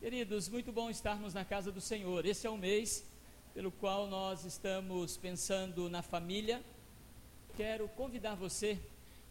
Queridos, 0.00 0.48
muito 0.48 0.72
bom 0.72 0.88
estarmos 0.88 1.34
na 1.34 1.44
casa 1.44 1.70
do 1.70 1.78
Senhor. 1.78 2.24
Esse 2.24 2.46
é 2.46 2.50
o 2.50 2.56
mês 2.56 3.04
pelo 3.52 3.70
qual 3.70 4.06
nós 4.06 4.46
estamos 4.46 5.18
pensando 5.18 5.90
na 5.90 6.00
família. 6.00 6.62
Quero 7.54 7.86
convidar 7.90 8.34
você 8.34 8.80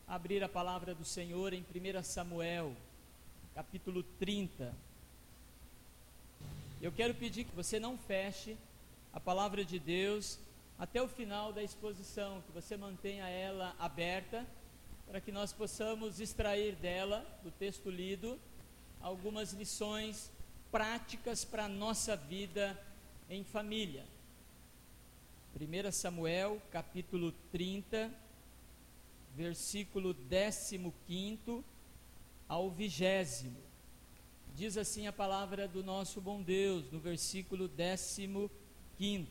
a 0.08 0.14
abrir 0.14 0.44
a 0.44 0.48
palavra 0.48 0.94
do 0.94 1.04
Senhor 1.04 1.54
em 1.54 1.64
1 1.64 2.04
Samuel, 2.04 2.78
capítulo 3.56 4.04
30. 4.20 4.72
Eu 6.80 6.92
quero 6.92 7.16
pedir 7.16 7.46
que 7.46 7.56
você 7.56 7.80
não 7.80 7.98
feche 7.98 8.56
a 9.12 9.20
palavra 9.20 9.66
de 9.66 9.80
Deus 9.80 10.38
até 10.78 11.02
o 11.02 11.08
final 11.08 11.52
da 11.52 11.64
exposição, 11.64 12.44
que 12.44 12.52
você 12.52 12.78
mantenha 12.78 13.28
ela 13.28 13.76
aberta, 13.80 14.46
para 15.08 15.20
que 15.20 15.32
nós 15.32 15.52
possamos 15.52 16.20
extrair 16.20 16.76
dela, 16.76 17.26
do 17.42 17.50
texto 17.50 17.90
lido, 17.90 18.40
algumas 19.02 19.52
lições 19.54 20.30
práticas 20.72 21.44
para 21.44 21.66
a 21.66 21.70
nossa 21.70 22.16
vida 22.16 22.80
em 23.30 23.44
família. 23.44 24.06
1 25.60 25.92
Samuel, 25.92 26.62
capítulo 26.72 27.32
30, 27.52 28.12
versículo 29.36 30.16
15 31.08 31.64
ao 32.48 32.70
20. 32.70 33.52
Diz 34.56 34.78
assim 34.78 35.08
a 35.08 35.14
palavra 35.14 35.68
do 35.68 35.84
nosso 35.84 36.22
bom 36.22 36.42
Deus, 36.42 36.92
no 36.92 37.00
versículo 37.00 37.70
15. 38.98 39.28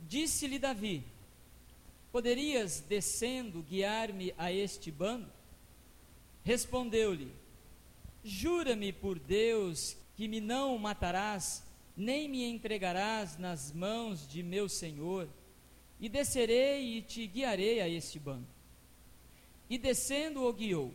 Disse-lhe 0.00 0.58
Davi: 0.58 1.04
Poderias, 2.10 2.80
descendo, 2.80 3.62
guiar-me 3.62 4.32
a 4.38 4.50
este 4.50 4.90
bando? 4.90 5.30
Respondeu-lhe: 6.42 7.30
Jura-me 8.24 8.92
por 8.92 9.18
Deus 9.18 9.96
que 10.16 10.26
me 10.26 10.40
não 10.40 10.78
matarás, 10.78 11.62
nem 11.94 12.28
me 12.28 12.42
entregarás 12.42 13.36
nas 13.36 13.70
mãos 13.70 14.26
de 14.26 14.42
meu 14.42 14.68
senhor, 14.68 15.28
e 16.00 16.08
descerei 16.08 16.96
e 16.96 17.02
te 17.02 17.26
guiarei 17.26 17.80
a 17.80 17.88
este 17.88 18.18
banco. 18.18 18.48
E 19.68 19.78
descendo 19.78 20.42
o 20.42 20.52
guiou. 20.52 20.94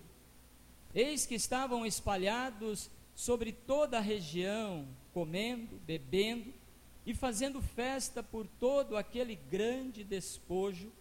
Eis 0.94 1.26
que 1.26 1.36
estavam 1.36 1.86
espalhados 1.86 2.90
sobre 3.14 3.52
toda 3.52 3.98
a 3.98 4.02
região, 4.02 4.88
comendo, 5.14 5.80
bebendo 5.86 6.54
e 7.06 7.14
fazendo 7.14 7.62
festa 7.62 8.24
por 8.24 8.48
todo 8.48 8.98
aquele 8.98 9.36
grande 9.36 10.04
despojo 10.04 10.92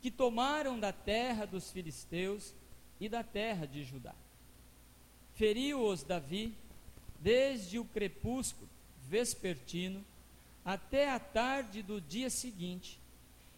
que 0.00 0.10
tomaram 0.10 0.78
da 0.78 0.92
terra 0.92 1.44
dos 1.46 1.70
filisteus 1.70 2.54
e 3.00 3.08
da 3.08 3.22
terra 3.22 3.66
de 3.66 3.82
Judá. 3.84 4.14
Feriu-os 5.34 6.02
Davi 6.02 6.54
desde 7.20 7.78
o 7.78 7.84
crepúsculo 7.84 8.68
vespertino 9.08 10.04
até 10.64 11.10
a 11.10 11.18
tarde 11.18 11.82
do 11.82 12.00
dia 12.00 12.28
seguinte, 12.28 12.98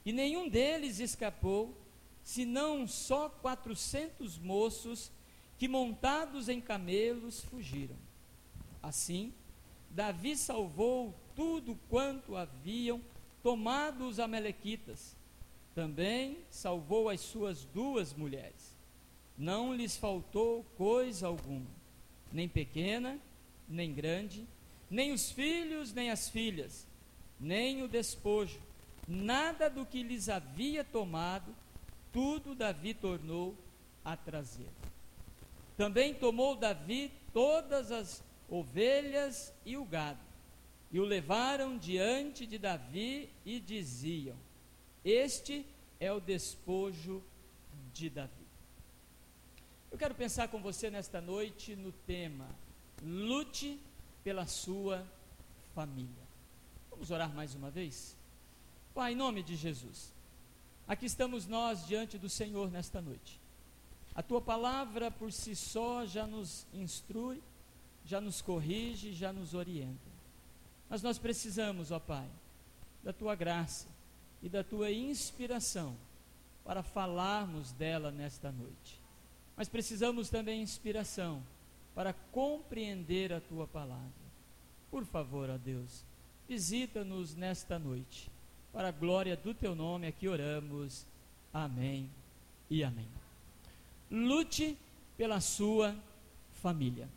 e 0.04 0.12
nenhum 0.12 0.48
deles 0.48 1.00
escapou, 1.00 1.74
senão 2.22 2.86
só 2.86 3.28
quatrocentos 3.28 4.38
moços 4.38 5.10
que 5.58 5.66
montados 5.66 6.48
em 6.48 6.60
camelos 6.60 7.40
fugiram. 7.40 7.96
Assim, 8.82 9.32
Davi 9.90 10.36
salvou 10.36 11.14
tudo 11.34 11.78
quanto 11.88 12.36
haviam 12.36 13.00
tomado 13.42 14.06
os 14.06 14.20
amalequitas. 14.20 15.16
Também 15.74 16.38
salvou 16.50 17.08
as 17.08 17.20
suas 17.20 17.64
duas 17.64 18.12
mulheres. 18.12 18.76
Não 19.36 19.74
lhes 19.74 19.96
faltou 19.96 20.64
coisa 20.76 21.26
alguma, 21.26 21.70
nem 22.32 22.48
pequena, 22.48 23.18
nem 23.68 23.92
grande, 23.92 24.46
nem 24.90 25.12
os 25.12 25.30
filhos, 25.30 25.92
nem 25.92 26.10
as 26.10 26.28
filhas, 26.28 26.86
nem 27.38 27.82
o 27.82 27.88
despojo, 27.88 28.60
nada 29.06 29.68
do 29.68 29.84
que 29.84 30.02
lhes 30.02 30.28
havia 30.28 30.82
tomado, 30.82 31.54
tudo 32.12 32.54
Davi 32.54 32.94
tornou 32.94 33.54
a 34.04 34.16
trazer. 34.16 34.70
Também 35.76 36.14
tomou 36.14 36.56
Davi 36.56 37.12
todas 37.32 37.92
as 37.92 38.22
ovelhas 38.48 39.52
e 39.64 39.76
o 39.76 39.84
gado, 39.84 40.20
e 40.90 40.98
o 40.98 41.04
levaram 41.04 41.76
diante 41.76 42.46
de 42.46 42.58
Davi 42.58 43.30
e 43.44 43.60
diziam: 43.60 44.36
Este 45.04 45.66
é 46.00 46.10
o 46.12 46.20
despojo 46.20 47.22
de 47.92 48.08
Davi. 48.08 48.32
Eu 49.90 49.98
quero 49.98 50.14
pensar 50.14 50.48
com 50.48 50.60
você 50.60 50.90
nesta 50.90 51.20
noite 51.20 51.76
no 51.76 51.92
tema 51.92 52.48
Lute 53.02 53.80
pela 54.24 54.46
sua 54.46 55.06
família. 55.74 56.28
Vamos 56.90 57.10
orar 57.10 57.32
mais 57.32 57.54
uma 57.54 57.70
vez? 57.70 58.16
Pai, 58.94 59.12
em 59.12 59.16
nome 59.16 59.42
de 59.42 59.54
Jesus, 59.54 60.12
aqui 60.86 61.06
estamos 61.06 61.46
nós 61.46 61.86
diante 61.86 62.18
do 62.18 62.28
Senhor 62.28 62.70
nesta 62.70 63.00
noite. 63.00 63.40
A 64.14 64.22
tua 64.22 64.40
palavra 64.40 65.10
por 65.10 65.32
si 65.32 65.54
só 65.54 66.04
já 66.04 66.26
nos 66.26 66.66
instrui, 66.74 67.40
já 68.04 68.20
nos 68.20 68.42
corrige, 68.42 69.12
já 69.12 69.32
nos 69.32 69.54
orienta. 69.54 70.10
Mas 70.90 71.02
nós 71.02 71.18
precisamos, 71.18 71.92
ó 71.92 72.00
Pai, 72.00 72.28
da 73.04 73.12
tua 73.12 73.36
graça 73.36 73.86
e 74.42 74.48
da 74.48 74.64
tua 74.64 74.90
inspiração 74.90 75.96
para 76.64 76.82
falarmos 76.82 77.72
dela 77.72 78.10
nesta 78.10 78.50
noite. 78.50 79.00
Mas 79.56 79.68
precisamos 79.68 80.28
também 80.28 80.60
inspiração 80.60 81.42
para 81.98 82.12
compreender 82.30 83.32
a 83.32 83.40
tua 83.40 83.66
palavra. 83.66 84.12
Por 84.88 85.04
favor, 85.04 85.50
ó 85.50 85.58
Deus, 85.58 86.04
visita-nos 86.48 87.34
nesta 87.34 87.76
noite. 87.76 88.30
Para 88.72 88.90
a 88.90 88.92
glória 88.92 89.36
do 89.36 89.52
teu 89.52 89.74
nome 89.74 90.06
aqui 90.06 90.28
oramos. 90.28 91.04
Amém 91.52 92.08
e 92.70 92.84
amém. 92.84 93.08
Lute 94.08 94.78
pela 95.16 95.40
sua 95.40 95.92
família. 96.62 97.08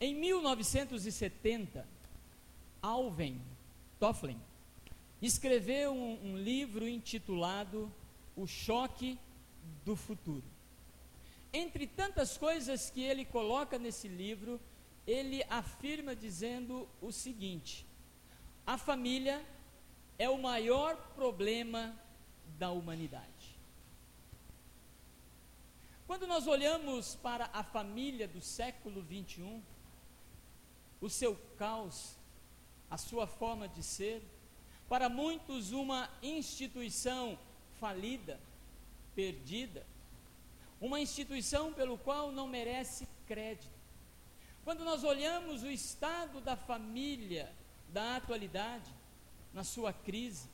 Em 0.00 0.14
1970, 0.14 1.86
Alvin 2.80 3.38
Tofflin 4.00 4.40
escreveu 5.20 5.92
um, 5.92 6.30
um 6.30 6.38
livro 6.38 6.88
intitulado 6.88 7.92
O 8.34 8.46
Choque 8.46 9.18
do 9.84 9.94
Futuro. 9.96 10.51
Entre 11.52 11.86
tantas 11.86 12.38
coisas 12.38 12.90
que 12.90 13.02
ele 13.02 13.24
coloca 13.24 13.78
nesse 13.78 14.08
livro, 14.08 14.60
ele 15.06 15.42
afirma 15.50 16.16
dizendo 16.16 16.88
o 17.00 17.12
seguinte: 17.12 17.86
a 18.66 18.78
família 18.78 19.44
é 20.18 20.28
o 20.28 20.38
maior 20.38 20.96
problema 21.14 21.94
da 22.58 22.70
humanidade. 22.70 23.58
Quando 26.06 26.26
nós 26.26 26.46
olhamos 26.46 27.16
para 27.16 27.50
a 27.52 27.62
família 27.62 28.28
do 28.28 28.40
século 28.40 29.02
21, 29.02 29.62
o 31.00 31.08
seu 31.08 31.36
caos, 31.58 32.16
a 32.90 32.96
sua 32.96 33.26
forma 33.26 33.68
de 33.68 33.82
ser, 33.82 34.22
para 34.88 35.08
muitos 35.08 35.72
uma 35.72 36.08
instituição 36.22 37.38
falida, 37.80 38.38
perdida, 39.14 39.86
uma 40.82 41.00
instituição 41.00 41.72
pelo 41.72 41.96
qual 41.96 42.32
não 42.32 42.48
merece 42.48 43.08
crédito. 43.24 43.70
Quando 44.64 44.84
nós 44.84 45.04
olhamos 45.04 45.62
o 45.62 45.70
estado 45.70 46.40
da 46.40 46.56
família 46.56 47.54
da 47.88 48.16
atualidade, 48.16 48.92
na 49.54 49.62
sua 49.62 49.92
crise, 49.92 50.48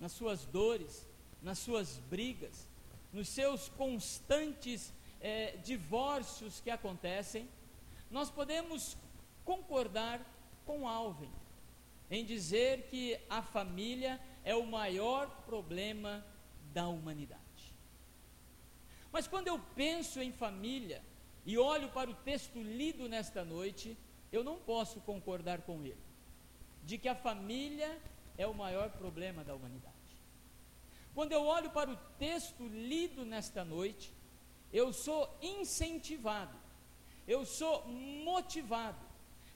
nas 0.00 0.10
suas 0.10 0.44
dores, 0.46 1.06
nas 1.40 1.60
suas 1.60 1.98
brigas, 2.10 2.68
nos 3.12 3.28
seus 3.28 3.68
constantes 3.68 4.92
é, 5.20 5.56
divórcios 5.58 6.60
que 6.60 6.70
acontecem, 6.70 7.48
nós 8.10 8.30
podemos 8.30 8.96
concordar 9.44 10.20
com 10.66 10.88
Alvin 10.88 11.30
em 12.10 12.24
dizer 12.24 12.88
que 12.88 13.16
a 13.30 13.42
família 13.42 14.20
é 14.44 14.56
o 14.56 14.66
maior 14.66 15.28
problema 15.46 16.24
da 16.72 16.88
humanidade. 16.88 17.41
Mas 19.12 19.28
quando 19.28 19.48
eu 19.48 19.58
penso 19.76 20.20
em 20.20 20.32
família 20.32 21.02
e 21.44 21.58
olho 21.58 21.88
para 21.90 22.10
o 22.10 22.14
texto 22.14 22.60
lido 22.62 23.08
nesta 23.08 23.44
noite, 23.44 23.96
eu 24.32 24.42
não 24.42 24.58
posso 24.58 25.00
concordar 25.02 25.60
com 25.62 25.82
ele, 25.82 26.02
de 26.84 26.96
que 26.96 27.08
a 27.08 27.14
família 27.14 28.00
é 28.38 28.46
o 28.46 28.54
maior 28.54 28.90
problema 28.90 29.44
da 29.44 29.54
humanidade. 29.54 29.92
Quando 31.14 31.32
eu 31.32 31.44
olho 31.44 31.70
para 31.70 31.90
o 31.90 31.96
texto 32.18 32.66
lido 32.66 33.24
nesta 33.24 33.62
noite, 33.64 34.10
eu 34.72 34.92
sou 34.94 35.28
incentivado, 35.42 36.56
eu 37.28 37.44
sou 37.44 37.86
motivado, 37.86 39.04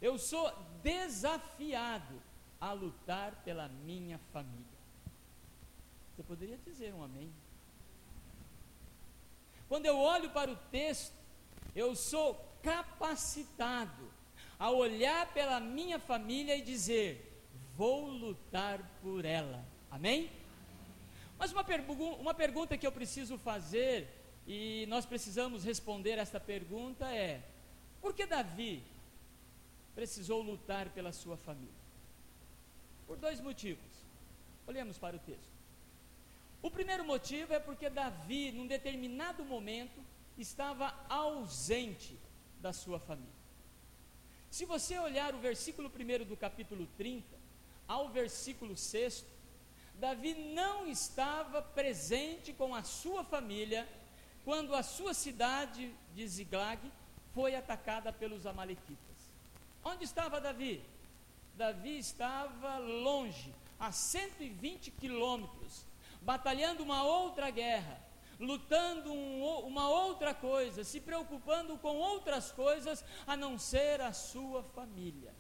eu 0.03 0.19
sou 0.19 0.53
desafiado 0.83 2.23
a 2.61 2.73
lutar 2.73 3.43
pela 3.43 3.69
minha 3.69 4.19
família. 4.35 4.77
Você 6.15 6.23
poderia 6.23 6.59
dizer 6.59 6.93
um 6.93 7.03
amém? 7.03 7.33
Quando 9.69 9.87
eu 9.87 9.99
olho 9.99 10.31
para 10.31 10.51
o 10.51 10.57
texto, 10.71 11.15
eu 11.75 11.95
sou 11.95 12.35
capacitado 12.63 14.11
a 14.59 14.71
olhar 14.71 15.33
pela 15.33 15.61
minha 15.61 15.99
família 15.99 16.57
e 16.57 16.63
dizer: 16.63 17.45
vou 17.77 18.07
lutar 18.07 18.81
por 19.03 19.25
ela. 19.25 19.65
Amém? 19.91 20.31
Mas 21.39 21.53
uma, 21.53 21.63
pergu 21.65 21.93
uma 21.93 22.35
pergunta 22.35 22.77
que 22.77 22.87
eu 22.87 22.93
preciso 22.93 23.37
fazer, 23.37 24.09
e 24.47 24.87
nós 24.89 25.05
precisamos 25.05 25.65
responder 25.65 26.19
essa 26.19 26.41
pergunta 26.41 27.13
é: 27.13 27.43
por 28.01 28.15
que 28.15 28.25
Davi 28.25 28.83
precisou 29.95 30.43
lutar 30.43 30.89
pela 30.91 31.13
sua 31.13 31.37
família? 31.37 31.75
Por 33.07 33.17
dois 33.17 33.41
motivos. 33.41 33.85
Olhemos 34.67 34.99
para 34.99 35.17
o 35.17 35.19
texto. 35.21 35.56
O 36.63 36.71
primeiro 36.71 37.05
motivo 37.05 37.53
é 37.53 37.61
porque 37.61 37.89
Davi, 37.89 38.53
num 38.53 38.67
determinado 38.67 39.45
momento, 39.45 40.01
estava 40.37 40.95
ausente 41.09 42.19
da 42.61 42.73
sua 42.73 42.99
família. 42.99 43.35
Se 44.51 44.65
você 44.65 44.99
olhar 44.99 45.35
o 45.35 45.39
versículo 45.39 45.91
1 45.91 46.25
do 46.25 46.37
capítulo 46.37 46.87
30 46.97 47.27
ao 47.87 48.09
versículo 48.09 48.77
6, 48.77 49.25
Davi 49.95 50.35
não 50.35 50.87
estava 50.87 51.63
presente 51.63 52.53
com 52.53 52.75
a 52.75 52.83
sua 52.83 53.25
família 53.25 53.89
quando 54.45 54.75
a 54.75 54.83
sua 54.83 55.15
cidade 55.15 55.93
de 56.15 56.27
Ziglag 56.27 56.81
foi 57.35 57.55
atacada 57.55 58.13
pelos 58.13 58.47
amalequitas. 58.47 59.17
Onde 59.85 60.05
estava 60.05 60.41
Davi? 60.41 60.83
Davi 61.55 61.99
estava 61.99 62.79
longe, 62.79 63.55
a 63.79 63.91
120 63.91 64.91
quilômetros, 64.91 65.85
batalhando 66.27 66.83
uma 66.83 67.05
outra 67.05 67.51
guerra, 67.51 68.01
lutando 68.41 69.13
um, 69.13 69.61
uma 69.61 69.89
outra 69.89 70.35
coisa, 70.35 70.83
se 70.83 71.01
preocupando 71.01 71.79
com 71.79 71.95
outras 71.97 72.51
coisas 72.51 73.05
a 73.29 73.37
não 73.37 73.57
ser 73.57 74.01
a 74.01 74.13
sua 74.13 74.65
família. 74.65 75.33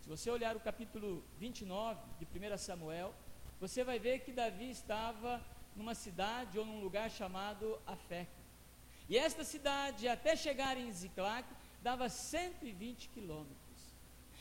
Se 0.00 0.08
você 0.08 0.30
olhar 0.30 0.56
o 0.56 0.60
capítulo 0.60 1.22
29 1.38 2.00
de 2.18 2.24
1 2.24 2.56
Samuel, 2.56 3.14
você 3.60 3.84
vai 3.84 3.98
ver 3.98 4.20
que 4.20 4.32
Davi 4.32 4.70
estava 4.70 5.44
numa 5.76 5.94
cidade 5.94 6.58
ou 6.58 6.64
num 6.64 6.80
lugar 6.80 7.10
chamado 7.10 7.78
Afeca. 7.86 8.46
E 9.10 9.18
esta 9.18 9.44
cidade, 9.44 10.08
até 10.08 10.34
chegar 10.34 10.78
em 10.78 10.90
Ziclac, 10.90 11.46
dava 11.82 12.08
120 12.08 13.10
quilômetros. 13.10 13.66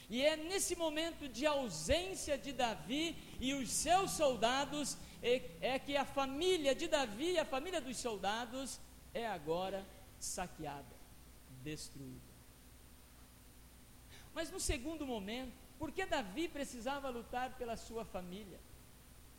E 0.10 0.24
é 0.24 0.36
nesse 0.36 0.76
momento 0.76 1.28
de 1.28 1.46
ausência 1.46 2.38
de 2.38 2.54
Davi 2.54 3.18
e 3.40 3.54
os 3.54 3.70
seus 3.70 4.12
soldados 4.12 4.98
é, 5.26 5.74
é 5.74 5.80
que 5.80 5.98
a 5.98 6.06
família 6.06 6.76
de 6.76 6.88
Davi 6.88 7.38
a 7.40 7.46
família 7.46 7.82
dos 7.82 7.98
soldados 7.98 8.80
é 9.12 9.26
agora 9.26 9.84
saqueada, 10.20 10.96
destruída. 11.64 12.36
Mas 14.36 14.52
no 14.52 14.60
segundo 14.60 15.06
momento, 15.06 15.54
por 15.80 15.92
que 15.92 16.06
Davi 16.06 16.48
precisava 16.48 17.10
lutar 17.10 17.58
pela 17.58 17.76
sua 17.76 18.06
família? 18.06 18.60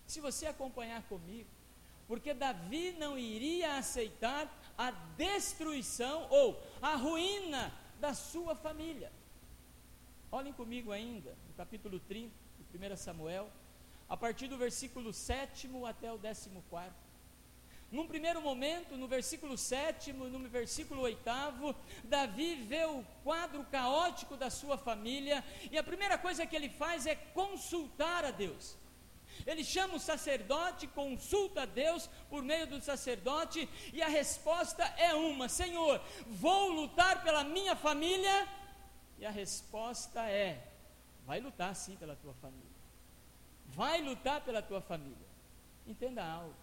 Se 0.07 0.21
você 0.21 0.47
acompanhar 0.47 1.03
comigo, 1.05 1.49
porque 2.09 2.35
Davi 2.35 2.93
não 2.99 3.17
iria 3.19 3.77
aceitar 3.77 4.53
a 4.77 4.91
destruição 4.91 6.27
ou 6.31 6.61
a 6.81 6.97
ruína 6.97 7.73
da 8.01 8.13
sua 8.15 8.55
família. 8.55 9.13
Olhem 10.33 10.53
comigo 10.53 10.91
ainda, 10.91 11.37
no 11.49 11.55
capítulo 11.55 12.01
30 12.01 12.33
de 12.73 12.93
1 12.93 12.97
Samuel, 12.97 13.51
a 14.09 14.17
partir 14.17 14.49
do 14.49 14.57
versículo 14.57 15.13
7 15.13 15.69
até 15.87 16.13
o 16.13 16.19
14. 16.19 16.51
Num 17.91 18.07
primeiro 18.07 18.43
momento, 18.43 18.97
no 18.97 19.07
versículo 19.07 19.57
7, 19.57 20.13
no 20.13 20.49
versículo 20.49 21.03
8, 21.03 21.21
Davi 22.05 22.57
vê 22.57 22.85
o 22.85 23.05
quadro 23.23 23.65
caótico 23.65 24.37
da 24.37 24.51
sua 24.51 24.77
família 24.77 25.45
e 25.71 25.79
a 25.79 25.85
primeira 25.85 26.19
coisa 26.19 26.47
que 26.47 26.57
ele 26.57 26.69
faz 26.69 27.07
é 27.07 27.15
consultar 27.15 28.25
a 28.25 28.33
Deus. 28.33 28.77
Ele 29.47 29.63
chama 29.63 29.95
o 29.95 30.01
sacerdote, 30.01 30.87
consulta 30.89 31.63
a 31.63 31.67
Deus 31.67 32.09
por 32.29 32.43
meio 32.43 32.67
do 32.67 32.81
sacerdote 32.81 33.69
e 33.93 34.03
a 34.03 34.09
resposta 34.09 34.83
é 34.97 35.15
uma: 35.15 35.49
Senhor, 35.49 36.01
vou 36.27 36.71
lutar 36.71 37.23
pela 37.23 37.45
minha 37.45 37.77
família 37.77 38.49
e 39.19 39.27
a 39.27 39.31
resposta 39.31 40.29
é: 40.29 40.73
vai 41.25 41.39
lutar 41.41 41.75
sim 41.77 41.97
pela 41.97 42.17
tua 42.17 42.35
família. 42.35 42.66
Vai 43.77 44.01
lutar 44.01 44.41
pela 44.41 44.63
tua 44.63 44.81
família. 44.81 45.29
Entenda 45.87 46.25
algo. 46.25 46.57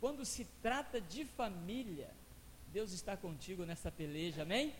Quando 0.00 0.24
se 0.24 0.46
trata 0.62 0.98
de 0.98 1.26
família, 1.26 2.10
Deus 2.68 2.90
está 2.92 3.16
contigo 3.16 3.66
nessa 3.66 3.92
peleja, 3.92 4.42
amém? 4.42 4.74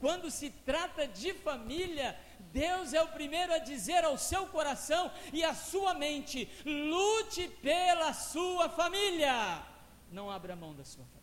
Quando 0.00 0.30
se 0.30 0.50
trata 0.50 1.06
de 1.08 1.34
família, 1.34 2.16
Deus 2.52 2.94
é 2.94 3.02
o 3.02 3.08
primeiro 3.08 3.52
a 3.52 3.58
dizer 3.58 4.04
ao 4.04 4.16
seu 4.16 4.46
coração 4.46 5.10
e 5.32 5.42
à 5.42 5.52
sua 5.52 5.94
mente: 5.94 6.48
lute 6.64 7.48
pela 7.60 8.12
sua 8.12 8.68
família. 8.68 9.66
Não 10.12 10.30
abra 10.30 10.54
mão 10.54 10.74
da 10.74 10.84
sua 10.84 11.04
família. 11.04 11.18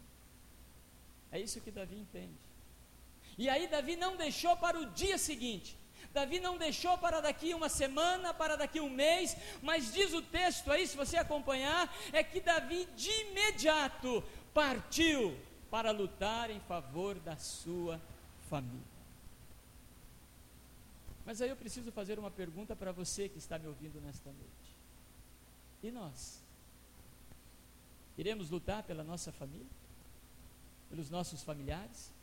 É 1.31 1.39
isso 1.39 1.61
que 1.61 1.71
Davi 1.71 1.95
entende. 1.95 2.37
E 3.37 3.49
aí 3.49 3.67
Davi 3.67 3.95
não 3.95 4.17
deixou 4.17 4.55
para 4.57 4.77
o 4.77 4.87
dia 4.87 5.17
seguinte. 5.17 5.77
Davi 6.15 6.39
não 6.39 6.57
deixou 6.57 6.97
para 6.97 7.19
daqui 7.19 7.53
uma 7.53 7.67
semana, 7.67 8.33
para 8.33 8.55
daqui 8.55 8.79
um 8.79 8.89
mês, 8.89 9.35
mas 9.61 9.91
diz 9.93 10.13
o 10.13 10.21
texto 10.21 10.71
aí, 10.71 10.87
se 10.87 10.95
você 10.95 11.17
acompanhar, 11.17 11.93
é 12.13 12.23
que 12.23 12.39
Davi 12.39 12.87
de 12.95 13.11
imediato 13.25 14.23
partiu 14.53 15.37
para 15.69 15.91
lutar 15.91 16.49
em 16.49 16.61
favor 16.61 17.19
da 17.19 17.35
sua 17.35 18.01
família. 18.49 18.95
Mas 21.25 21.41
aí 21.41 21.49
eu 21.49 21.57
preciso 21.57 21.91
fazer 21.91 22.17
uma 22.17 22.31
pergunta 22.31 22.73
para 22.77 22.93
você 22.93 23.27
que 23.27 23.37
está 23.37 23.59
me 23.59 23.67
ouvindo 23.67 23.99
nesta 23.99 24.29
noite. 24.31 24.69
E 25.83 25.91
nós? 25.91 26.41
Iremos 28.17 28.49
lutar 28.49 28.83
pela 28.83 29.03
nossa 29.03 29.33
família? 29.33 29.75
Pelos 30.89 31.09
nossos 31.09 31.43
familiares? 31.43 32.15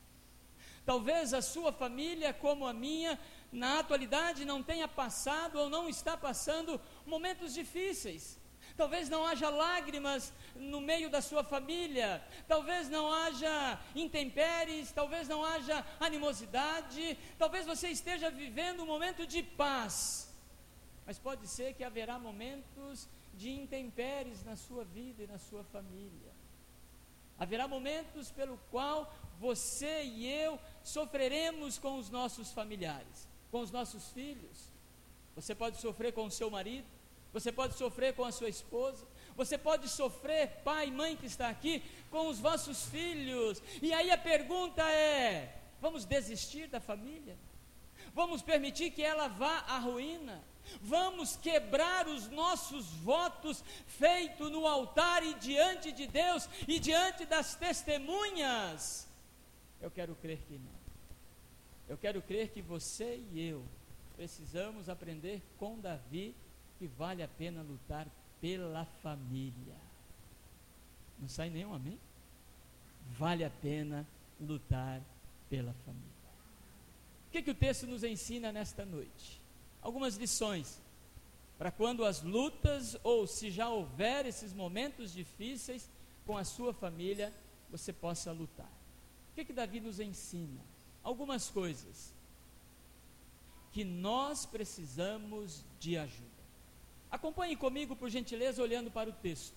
Talvez 0.85 1.33
a 1.33 1.43
sua 1.43 1.73
família, 1.73 2.33
como 2.33 2.67
a 2.67 2.73
minha, 2.73 3.19
na 3.53 3.81
atualidade 3.81 4.45
não 4.45 4.63
tenha 4.63 4.89
passado 4.89 5.59
ou 5.59 5.69
não 5.69 5.89
está 5.89 6.17
passando 6.17 6.81
momentos 7.07 7.53
difíceis. 7.53 8.41
Talvez 8.77 9.09
não 9.09 9.27
haja 9.27 9.51
lágrimas 9.51 10.33
no 10.57 10.81
meio 10.81 11.11
da 11.11 11.21
sua 11.21 11.45
família, 11.45 12.25
talvez 12.49 12.89
não 12.89 13.13
haja 13.13 13.79
intempéries, 13.95 14.91
talvez 14.93 15.29
não 15.29 15.45
haja 15.45 15.85
animosidade, 16.01 17.19
talvez 17.39 17.67
você 17.67 17.89
esteja 17.89 18.31
vivendo 18.31 18.83
um 18.83 18.87
momento 18.87 19.27
de 19.27 19.43
paz, 19.43 20.33
mas 21.05 21.19
pode 21.19 21.47
ser 21.47 21.75
que 21.75 21.85
haverá 21.85 22.19
momentos 22.19 23.09
de 23.35 23.51
intempéries 23.51 24.43
na 24.43 24.57
sua 24.57 24.85
vida 24.85 25.23
e 25.23 25.27
na 25.27 25.39
sua 25.39 25.65
família. 25.65 26.33
Haverá 27.39 27.67
momentos 27.67 28.31
pelo 28.31 28.57
qual 28.71 29.13
você 29.39 30.05
e 30.05 30.27
eu 30.27 30.59
sofreremos 30.85 31.79
com 31.79 31.99
os 31.99 32.09
nossos 32.09 32.53
familiares, 32.53 33.29
com 33.53 33.61
os 33.61 33.71
nossos 33.71 34.11
filhos. 34.11 34.73
Você 35.37 35.55
pode 35.55 35.77
sofrer 35.77 36.13
com 36.13 36.25
o 36.25 36.31
seu 36.31 36.51
marido, 36.51 36.87
você 37.33 37.53
pode 37.53 37.75
sofrer 37.75 38.15
com 38.15 38.25
a 38.25 38.33
sua 38.33 38.49
esposa, 38.49 39.07
você 39.37 39.57
pode 39.57 39.89
sofrer, 39.89 40.63
pai 40.65 40.89
e 40.89 40.91
mãe 40.91 41.17
que 41.17 41.27
está 41.27 41.49
aqui, 41.49 41.83
com 42.11 42.29
os 42.29 42.41
vossos 42.41 42.87
filhos. 42.87 43.63
E 43.81 43.93
aí 43.93 44.11
a 44.11 44.19
pergunta 44.19 44.83
é: 44.91 45.61
vamos 45.81 46.05
desistir 46.05 46.67
da 46.67 46.81
família? 46.81 47.39
Vamos 48.15 48.43
permitir 48.43 48.91
que 48.91 49.03
ela 49.03 49.29
vá 49.29 49.59
à 49.69 49.79
ruína? 49.79 50.43
Vamos 50.81 51.37
quebrar 51.37 52.07
os 52.09 52.29
nossos 52.29 52.87
votos 52.87 53.65
feitos 53.87 54.51
no 54.51 54.67
altar 54.67 55.23
e 55.25 55.35
diante 55.35 55.93
de 55.93 56.07
Deus 56.07 56.49
e 56.67 56.79
diante 56.79 57.27
das 57.27 57.55
testemunhas? 57.55 59.09
Eu 59.81 59.91
quero 59.91 60.15
crer 60.17 60.39
que 60.47 60.59
não. 60.59 60.82
Eu 61.89 61.97
quero 61.97 62.23
crer 62.23 62.51
que 62.51 62.63
você 62.63 63.23
e 63.33 63.49
eu 63.49 63.65
precisamos 64.17 64.89
aprender 64.89 65.43
com 65.59 65.79
Davi 65.79 66.35
que 66.79 66.87
vale 66.87 67.23
a 67.23 67.29
pena 67.29 67.63
lutar 67.63 68.07
pela 68.41 68.85
família. 68.85 69.77
Não 71.19 71.29
sai 71.29 71.51
nenhum 71.51 71.75
amém? 71.75 71.99
Vale 73.11 73.45
a 73.45 73.51
pena 73.51 74.07
lutar 74.41 75.01
pela 75.49 75.73
família. 75.85 76.11
O 77.29 77.31
que, 77.31 77.43
que 77.43 77.51
o 77.51 77.55
texto 77.55 77.87
nos 77.87 78.03
ensina 78.03 78.53
nesta 78.53 78.85
noite? 78.85 79.41
Algumas 79.81 80.17
lições 80.17 80.81
para 81.59 81.71
quando 81.71 82.05
as 82.05 82.23
lutas, 82.23 82.97
ou 83.05 83.27
se 83.27 83.49
já 83.49 83.69
houver 83.69 84.27
esses 84.27 84.53
momentos 84.53 85.13
difíceis 85.13 85.89
com 86.27 86.37
a 86.37 86.43
sua 86.43 86.75
família, 86.75 87.33
você 87.71 87.93
possa 87.93 88.33
lutar. 88.33 88.71
O 89.31 89.35
que, 89.37 89.45
que 89.45 89.53
Davi 89.53 89.79
nos 89.79 90.01
ensina? 90.01 90.61
Algumas 91.03 91.49
coisas. 91.49 92.13
Que 93.73 93.85
nós 93.85 94.45
precisamos 94.45 95.65
de 95.81 95.97
ajuda. 95.97 96.43
Acompanhe 97.11 97.57
comigo, 97.57 97.95
por 97.95 98.09
gentileza, 98.09 98.63
olhando 98.63 98.91
para 98.91 99.11
o 99.11 99.13
texto. 99.13 99.55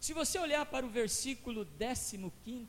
Se 0.00 0.12
você 0.12 0.38
olhar 0.38 0.64
para 0.66 0.84
o 0.84 0.88
versículo 0.88 1.66
15, 2.44 2.66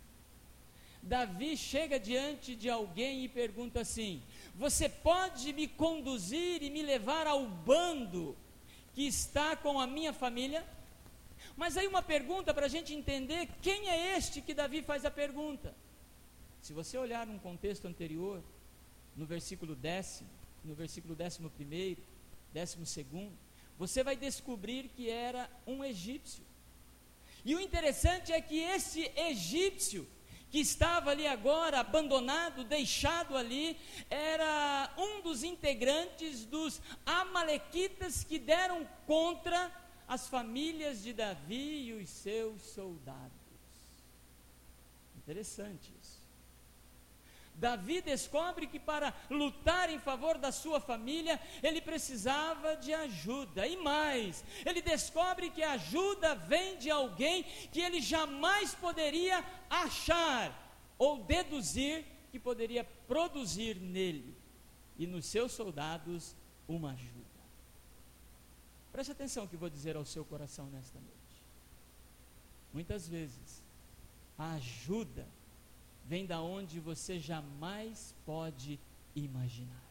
Davi 1.02 1.56
chega 1.56 2.00
diante 2.00 2.56
de 2.56 2.70
alguém 2.70 3.24
e 3.24 3.30
pergunta 3.30 3.82
assim: 3.82 4.22
Você 4.56 4.90
pode 4.90 5.54
me 5.54 5.68
conduzir 5.68 6.64
e 6.64 6.70
me 6.70 6.82
levar 6.82 7.28
ao 7.28 7.46
bando 7.46 8.36
que 8.94 9.06
está 9.06 9.56
com 9.56 9.80
a 9.80 9.88
minha 9.88 10.12
família? 10.12 10.66
Mas 11.56 11.78
aí 11.78 11.88
uma 11.88 12.02
pergunta 12.02 12.54
para 12.54 12.66
a 12.66 12.70
gente 12.70 12.94
entender 12.94 13.48
quem 13.62 13.90
é 13.90 14.18
este 14.18 14.42
que 14.42 14.54
Davi 14.54 14.82
faz 14.82 15.06
a 15.06 15.12
pergunta. 15.12 15.74
Se 16.62 16.74
você 16.74 16.98
olhar 16.98 17.26
num 17.26 17.40
contexto 17.40 17.88
anterior, 17.88 18.44
no 19.16 19.26
versículo 19.26 19.76
décimo, 19.76 20.30
no 20.64 20.76
versículo 20.76 21.16
décimo 21.16 21.50
primeiro, 21.50 22.02
décimo 22.54 22.86
segundo, 22.86 23.38
você 23.78 24.04
vai 24.04 24.16
descobrir 24.16 24.90
que 24.90 25.10
era 25.10 25.50
um 25.66 25.84
egípcio. 25.84 26.44
E 27.46 27.56
o 27.56 27.60
interessante 27.60 28.34
é 28.34 28.42
que 28.42 28.60
esse 28.60 29.12
egípcio, 29.16 30.08
que 30.50 30.60
estava 30.60 31.12
ali 31.12 31.28
agora 31.28 31.80
abandonado, 31.80 32.64
deixado 32.64 33.36
ali, 33.36 33.78
era 34.10 34.94
um 34.98 35.22
dos 35.22 35.44
integrantes 35.44 36.46
dos 36.46 36.82
Amalequitas 37.06 38.24
que 38.24 38.40
deram 38.40 38.88
contra 39.06 39.72
as 40.08 40.28
famílias 40.28 41.04
de 41.04 41.14
Davi 41.14 41.88
e 41.88 41.94
os 41.94 42.10
seus 42.10 42.62
soldados. 42.62 43.32
Interessante. 45.18 45.97
Davi 47.58 48.02
descobre 48.02 48.68
que 48.68 48.80
para 48.80 49.14
lutar 49.30 49.90
em 49.90 50.00
favor 50.00 50.38
da 50.38 50.52
sua 50.52 50.80
família, 50.80 51.40
ele 51.64 51.82
precisava 51.82 52.76
de 52.76 52.94
ajuda. 52.94 53.66
E 53.66 53.76
mais, 53.78 54.46
ele 54.64 54.82
descobre 54.82 55.50
que 55.50 55.64
a 55.64 55.72
ajuda 55.72 56.36
vem 56.36 56.78
de 56.78 56.92
alguém 56.92 57.44
que 57.72 57.82
ele 57.82 58.00
jamais 58.00 58.76
poderia 58.76 59.44
achar 59.70 60.54
ou 60.98 61.24
deduzir 61.24 62.06
que 62.32 62.40
poderia 62.40 62.84
produzir 63.08 63.80
nele 63.80 64.38
e 64.98 65.08
nos 65.08 65.26
seus 65.26 65.52
soldados 65.52 66.36
uma 66.68 66.92
ajuda. 66.92 67.26
Preste 68.92 69.12
atenção 69.12 69.48
que 69.48 69.58
vou 69.58 69.70
dizer 69.70 69.96
ao 69.96 70.06
seu 70.06 70.24
coração 70.24 70.68
nesta 70.68 71.00
noite. 71.00 71.18
Muitas 72.72 73.08
vezes, 73.08 73.64
a 74.38 74.54
ajuda 74.54 75.28
vem 76.08 76.26
da 76.26 76.42
onde 76.42 76.80
você 76.80 77.20
jamais 77.20 78.16
pode 78.26 78.80
imaginar. 79.14 79.88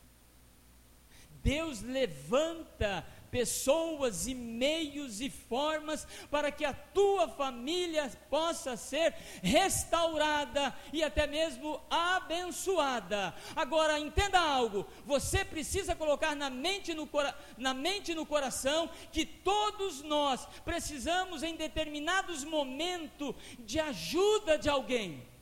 Deus 1.42 1.80
levanta 1.80 3.06
pessoas 3.30 4.26
e 4.26 4.34
meios 4.34 5.20
e 5.20 5.30
formas 5.30 6.04
para 6.28 6.50
que 6.50 6.64
a 6.64 6.72
tua 6.72 7.28
família 7.28 8.10
possa 8.28 8.76
ser 8.76 9.14
restaurada 9.42 10.74
e 10.92 11.04
até 11.04 11.26
mesmo 11.26 11.80
abençoada. 11.88 13.32
Agora 13.54 14.00
entenda 14.00 14.40
algo: 14.40 14.86
você 15.04 15.44
precisa 15.44 15.94
colocar 15.94 16.34
na 16.34 16.50
mente 16.50 16.94
no, 16.94 17.08
na 17.56 17.74
mente 17.74 18.12
no 18.12 18.26
coração 18.26 18.90
que 19.12 19.24
todos 19.24 20.02
nós 20.02 20.46
precisamos 20.64 21.44
em 21.44 21.54
determinados 21.54 22.42
momentos 22.42 23.34
de 23.60 23.78
ajuda 23.78 24.58
de 24.58 24.68
alguém 24.68 25.35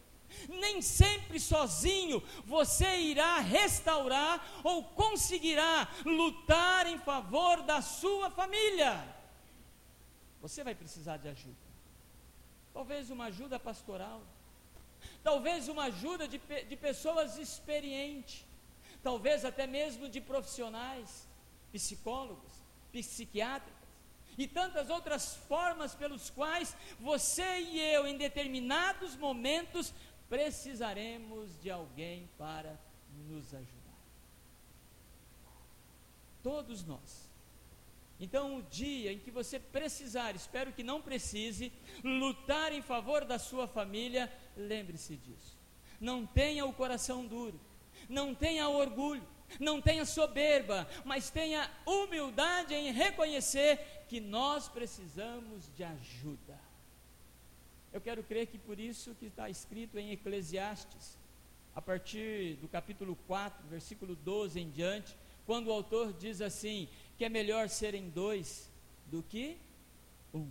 nem 0.48 0.80
sempre 0.82 1.38
sozinho 1.40 2.22
você 2.44 2.98
irá 2.98 3.38
restaurar 3.38 4.44
ou 4.62 4.84
conseguirá 4.84 5.88
lutar 6.04 6.86
em 6.86 6.98
favor 6.98 7.62
da 7.62 7.80
sua 7.82 8.30
família. 8.30 9.02
Você 10.40 10.62
vai 10.62 10.74
precisar 10.74 11.16
de 11.16 11.28
ajuda. 11.28 11.64
Talvez 12.72 13.08
uma 13.08 13.26
ajuda 13.26 13.58
pastoral, 13.58 14.20
talvez 15.22 15.68
uma 15.68 15.84
ajuda 15.84 16.26
de, 16.26 16.38
de 16.68 16.76
pessoas 16.76 17.38
experientes, 17.38 18.44
talvez 19.02 19.44
até 19.44 19.66
mesmo 19.66 20.08
de 20.08 20.20
profissionais, 20.20 21.28
psicólogos, 21.72 22.52
psiquiatras 22.92 23.74
e 24.36 24.46
tantas 24.46 24.90
outras 24.90 25.36
formas 25.48 25.94
pelos 25.94 26.30
quais 26.30 26.76
você 26.98 27.60
e 27.60 27.80
eu, 27.80 28.06
em 28.06 28.16
determinados 28.16 29.16
momentos, 29.16 29.94
precisaremos 30.34 31.56
de 31.60 31.70
alguém 31.70 32.28
para 32.36 32.76
nos 33.28 33.54
ajudar. 33.54 34.00
Todos 36.42 36.84
nós. 36.84 37.30
Então, 38.18 38.56
o 38.56 38.62
dia 38.62 39.12
em 39.12 39.18
que 39.20 39.30
você 39.30 39.60
precisar, 39.60 40.34
espero 40.34 40.72
que 40.72 40.82
não 40.82 41.00
precise, 41.00 41.72
lutar 42.02 42.72
em 42.72 42.82
favor 42.82 43.24
da 43.24 43.38
sua 43.38 43.68
família, 43.68 44.28
lembre-se 44.56 45.16
disso. 45.16 45.56
Não 46.00 46.26
tenha 46.26 46.66
o 46.66 46.72
coração 46.72 47.24
duro, 47.24 47.60
não 48.08 48.34
tenha 48.34 48.68
orgulho, 48.68 49.22
não 49.60 49.80
tenha 49.80 50.04
soberba, 50.04 50.88
mas 51.04 51.30
tenha 51.30 51.70
humildade 51.86 52.74
em 52.74 52.90
reconhecer 52.90 54.04
que 54.08 54.18
nós 54.18 54.68
precisamos 54.68 55.70
de 55.76 55.84
ajuda. 55.84 56.58
Eu 57.94 58.00
quero 58.00 58.24
crer 58.24 58.48
que 58.48 58.58
por 58.58 58.80
isso 58.80 59.14
que 59.14 59.26
está 59.26 59.48
escrito 59.48 59.96
em 59.96 60.10
Eclesiastes, 60.10 61.16
a 61.76 61.80
partir 61.80 62.56
do 62.56 62.66
capítulo 62.66 63.16
4, 63.28 63.68
versículo 63.68 64.16
12 64.16 64.58
em 64.58 64.68
diante, 64.68 65.16
quando 65.46 65.68
o 65.68 65.72
autor 65.72 66.12
diz 66.12 66.40
assim: 66.40 66.88
que 67.16 67.24
é 67.24 67.28
melhor 67.28 67.68
serem 67.68 68.10
dois 68.10 68.68
do 69.06 69.22
que 69.22 69.56
um. 70.34 70.50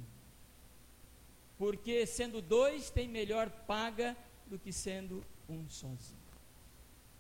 Porque 1.58 2.06
sendo 2.06 2.42
dois 2.42 2.90
tem 2.90 3.10
melhor 3.10 3.50
paga 3.68 4.16
do 4.48 4.58
que 4.58 4.72
sendo 4.72 5.22
um 5.50 5.68
sozinho. 5.68 6.24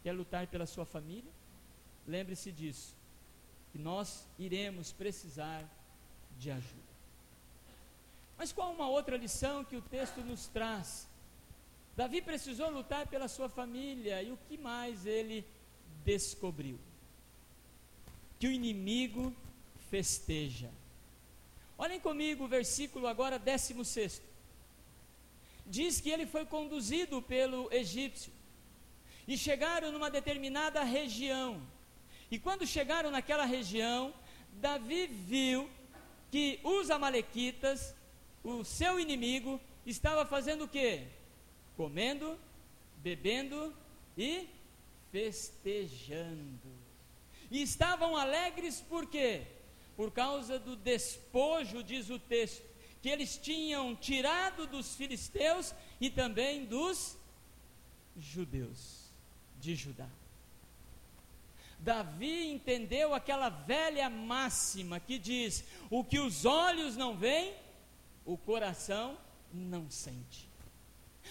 Quer 0.03 0.13
lutar 0.13 0.47
pela 0.47 0.65
sua 0.65 0.85
família? 0.85 1.31
Lembre-se 2.07 2.49
disso, 2.49 2.95
que 3.73 3.77
nós 3.77 4.25
iremos 4.39 4.93
precisar 4.93 5.69
de 6.39 6.49
ajuda. 6.49 6.92
Mas 8.43 8.51
qual 8.51 8.73
uma 8.73 8.89
outra 8.89 9.15
lição 9.15 9.63
que 9.63 9.77
o 9.77 9.81
texto 9.81 10.19
nos 10.19 10.47
traz? 10.47 11.07
Davi 11.95 12.21
precisou 12.21 12.69
lutar 12.69 13.07
pela 13.07 13.29
sua 13.29 13.47
família 13.47 14.21
e 14.21 14.33
o 14.33 14.39
que 14.49 14.57
mais 14.57 15.05
ele 15.05 15.45
descobriu? 16.03 16.77
Que 18.37 18.49
o 18.49 18.51
inimigo 18.51 19.33
festeja. 19.89 20.69
Olhem 21.77 22.01
comigo 22.01 22.43
o 22.43 22.49
versículo 22.49 23.07
agora 23.07 23.39
16. 23.39 24.21
Diz 25.65 26.01
que 26.01 26.09
ele 26.09 26.25
foi 26.25 26.45
conduzido 26.45 27.21
pelo 27.21 27.71
egípcio 27.71 28.33
e 29.25 29.37
chegaram 29.37 29.89
numa 29.89 30.11
determinada 30.11 30.83
região. 30.83 31.65
E 32.29 32.37
quando 32.37 32.67
chegaram 32.67 33.09
naquela 33.09 33.45
região, 33.45 34.13
Davi 34.55 35.07
viu 35.07 35.69
que 36.29 36.59
os 36.61 36.91
amalequitas 36.91 37.95
o 38.43 38.63
seu 38.63 38.99
inimigo 38.99 39.59
estava 39.85 40.25
fazendo 40.25 40.65
o 40.65 40.67
quê? 40.67 41.07
Comendo, 41.77 42.37
bebendo 42.97 43.73
e 44.17 44.47
festejando. 45.11 46.71
E 47.49 47.61
estavam 47.61 48.17
alegres 48.17 48.81
por 48.81 49.07
quê? 49.07 49.43
Por 49.95 50.11
causa 50.11 50.57
do 50.57 50.75
despojo, 50.75 51.83
diz 51.83 52.09
o 52.09 52.17
texto, 52.17 52.63
que 53.01 53.09
eles 53.09 53.37
tinham 53.37 53.95
tirado 53.95 54.65
dos 54.65 54.95
filisteus 54.95 55.73
e 56.01 56.09
também 56.09 56.65
dos 56.65 57.15
judeus 58.17 59.03
de 59.59 59.75
Judá. 59.75 60.09
Davi 61.79 62.47
entendeu 62.49 63.13
aquela 63.13 63.49
velha 63.49 64.09
máxima 64.09 64.99
que 64.99 65.19
diz: 65.19 65.65
o 65.89 66.03
que 66.03 66.17
os 66.17 66.45
olhos 66.45 66.95
não 66.95 67.17
veem, 67.17 67.53
o 68.25 68.37
coração 68.37 69.17
não 69.51 69.89
sente. 69.89 70.53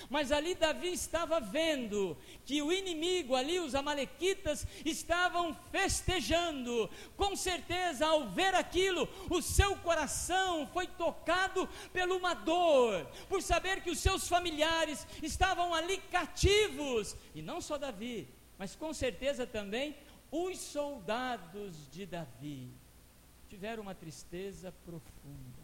Mas 0.08 0.32
ali 0.32 0.54
Davi 0.54 0.92
estava 0.92 1.40
vendo 1.40 2.16
que 2.44 2.62
o 2.62 2.72
inimigo, 2.72 3.34
ali 3.34 3.60
os 3.60 3.74
Amalequitas, 3.74 4.66
estavam 4.84 5.54
festejando. 5.70 6.88
Com 7.16 7.36
certeza, 7.36 8.06
ao 8.06 8.28
ver 8.30 8.54
aquilo, 8.54 9.08
o 9.30 9.42
seu 9.42 9.76
coração 9.76 10.66
foi 10.68 10.86
tocado 10.86 11.68
pela 11.92 12.14
uma 12.14 12.34
dor, 12.34 13.06
por 13.28 13.42
saber 13.42 13.82
que 13.82 13.90
os 13.90 13.98
seus 13.98 14.26
familiares 14.28 15.06
estavam 15.22 15.74
ali 15.74 15.98
cativos. 16.10 17.16
E 17.34 17.42
não 17.42 17.60
só 17.60 17.76
Davi, 17.76 18.28
mas 18.58 18.74
com 18.74 18.92
certeza 18.92 19.46
também 19.46 19.94
os 20.30 20.58
soldados 20.58 21.90
de 21.90 22.06
Davi 22.06 22.70
tiveram 23.48 23.82
uma 23.82 23.94
tristeza 23.94 24.72
profunda. 24.84 25.61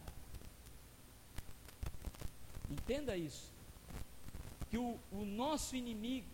Entenda 2.69 3.17
isso. 3.17 3.51
Que 4.69 4.77
o, 4.77 4.99
o 5.11 5.25
nosso 5.25 5.75
inimigo 5.75 6.27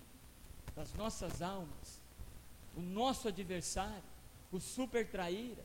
das 0.75 0.93
nossas 0.93 1.41
almas, 1.41 2.01
o 2.75 2.81
nosso 2.81 3.27
adversário, 3.29 4.03
o 4.51 4.59
super 4.59 5.09
traíra, 5.09 5.63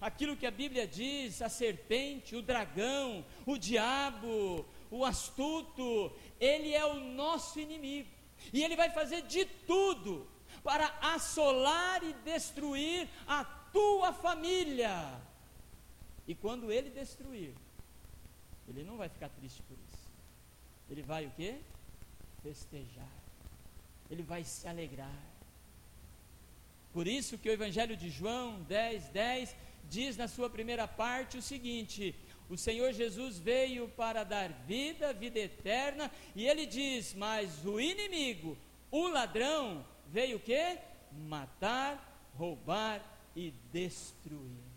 aquilo 0.00 0.36
que 0.36 0.46
a 0.46 0.50
Bíblia 0.50 0.86
diz, 0.86 1.42
a 1.42 1.48
serpente, 1.48 2.36
o 2.36 2.42
dragão, 2.42 3.24
o 3.44 3.58
diabo, 3.58 4.64
o 4.90 5.04
astuto, 5.04 6.12
ele 6.38 6.72
é 6.72 6.84
o 6.84 7.00
nosso 7.00 7.58
inimigo. 7.58 8.08
E 8.52 8.62
ele 8.62 8.76
vai 8.76 8.90
fazer 8.90 9.22
de 9.22 9.44
tudo 9.44 10.28
para 10.62 10.86
assolar 11.00 12.02
e 12.04 12.12
destruir 12.12 13.08
a 13.26 13.44
tua 13.44 14.12
família. 14.12 15.20
E 16.26 16.34
quando 16.34 16.70
ele 16.70 16.90
destruir, 16.90 17.54
ele 18.68 18.84
não 18.84 18.96
vai 18.96 19.08
ficar 19.08 19.28
triste 19.28 19.62
por 19.62 19.76
isso. 19.86 19.91
Ele 20.90 21.02
vai 21.02 21.26
o 21.26 21.30
quê? 21.30 21.56
Festejar. 22.42 23.08
Ele 24.10 24.22
vai 24.22 24.44
se 24.44 24.66
alegrar. 24.68 25.32
Por 26.92 27.06
isso 27.06 27.38
que 27.38 27.48
o 27.48 27.52
Evangelho 27.52 27.96
de 27.96 28.10
João 28.10 28.62
10, 28.64 29.08
10 29.08 29.56
diz 29.88 30.16
na 30.16 30.28
sua 30.28 30.50
primeira 30.50 30.86
parte 30.86 31.38
o 31.38 31.42
seguinte: 31.42 32.14
o 32.48 32.56
Senhor 32.56 32.92
Jesus 32.92 33.38
veio 33.38 33.88
para 33.88 34.24
dar 34.24 34.50
vida, 34.50 35.12
vida 35.12 35.38
eterna, 35.38 36.10
e 36.36 36.46
ele 36.46 36.66
diz: 36.66 37.14
Mas 37.14 37.64
o 37.64 37.80
inimigo, 37.80 38.58
o 38.90 39.08
ladrão, 39.08 39.84
veio 40.06 40.36
o 40.36 40.40
quê? 40.40 40.78
Matar, 41.12 42.30
roubar 42.36 43.02
e 43.34 43.52
destruir. 43.72 44.72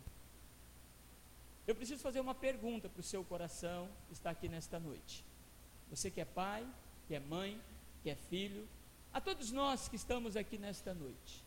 Eu 1.68 1.76
preciso 1.76 2.02
fazer 2.02 2.20
uma 2.20 2.36
pergunta 2.36 2.88
para 2.88 3.00
o 3.00 3.04
seu 3.04 3.24
coração 3.24 3.90
que 4.08 4.14
está 4.14 4.30
aqui 4.30 4.48
nesta 4.48 4.80
noite. 4.80 5.26
Você 5.89 6.10
que 6.10 6.22
é 6.22 6.25
pai, 6.25 6.68
que 7.08 7.15
é 7.15 7.20
mãe, 7.20 7.62
que 8.04 8.10
é 8.10 8.15
filho, 8.15 8.68
a 9.13 9.22
todos 9.22 9.51
nós 9.51 9.88
que 9.88 9.96
estamos 9.96 10.36
aqui 10.36 10.58
nesta 10.58 10.94
noite, 10.94 11.44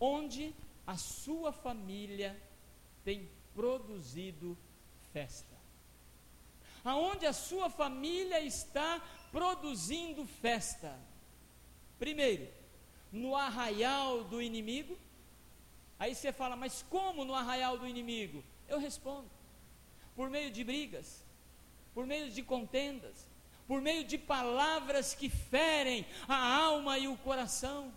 onde 0.00 0.54
a 0.86 0.96
sua 0.96 1.52
família 1.52 2.36
tem 3.04 3.28
produzido 3.54 4.58
festa? 5.12 5.52
Aonde 6.84 7.26
a 7.26 7.32
sua 7.32 7.70
família 7.70 8.40
está 8.40 9.00
produzindo 9.30 10.26
festa? 10.26 10.98
Primeiro, 11.98 12.48
no 13.12 13.36
arraial 13.36 14.24
do 14.24 14.42
inimigo? 14.42 14.98
Aí 15.98 16.14
você 16.16 16.32
fala, 16.32 16.56
mas 16.56 16.84
como 16.90 17.24
no 17.24 17.34
arraial 17.34 17.78
do 17.78 17.86
inimigo? 17.86 18.42
Eu 18.68 18.80
respondo: 18.80 19.30
por 20.16 20.28
meio 20.28 20.50
de 20.50 20.64
brigas, 20.64 21.24
por 21.94 22.04
meio 22.06 22.28
de 22.30 22.42
contendas, 22.42 23.28
por 23.66 23.80
meio 23.80 24.04
de 24.04 24.18
palavras 24.18 25.14
que 25.14 25.28
ferem 25.28 26.06
a 26.28 26.56
alma 26.56 26.98
e 26.98 27.08
o 27.08 27.16
coração, 27.18 27.92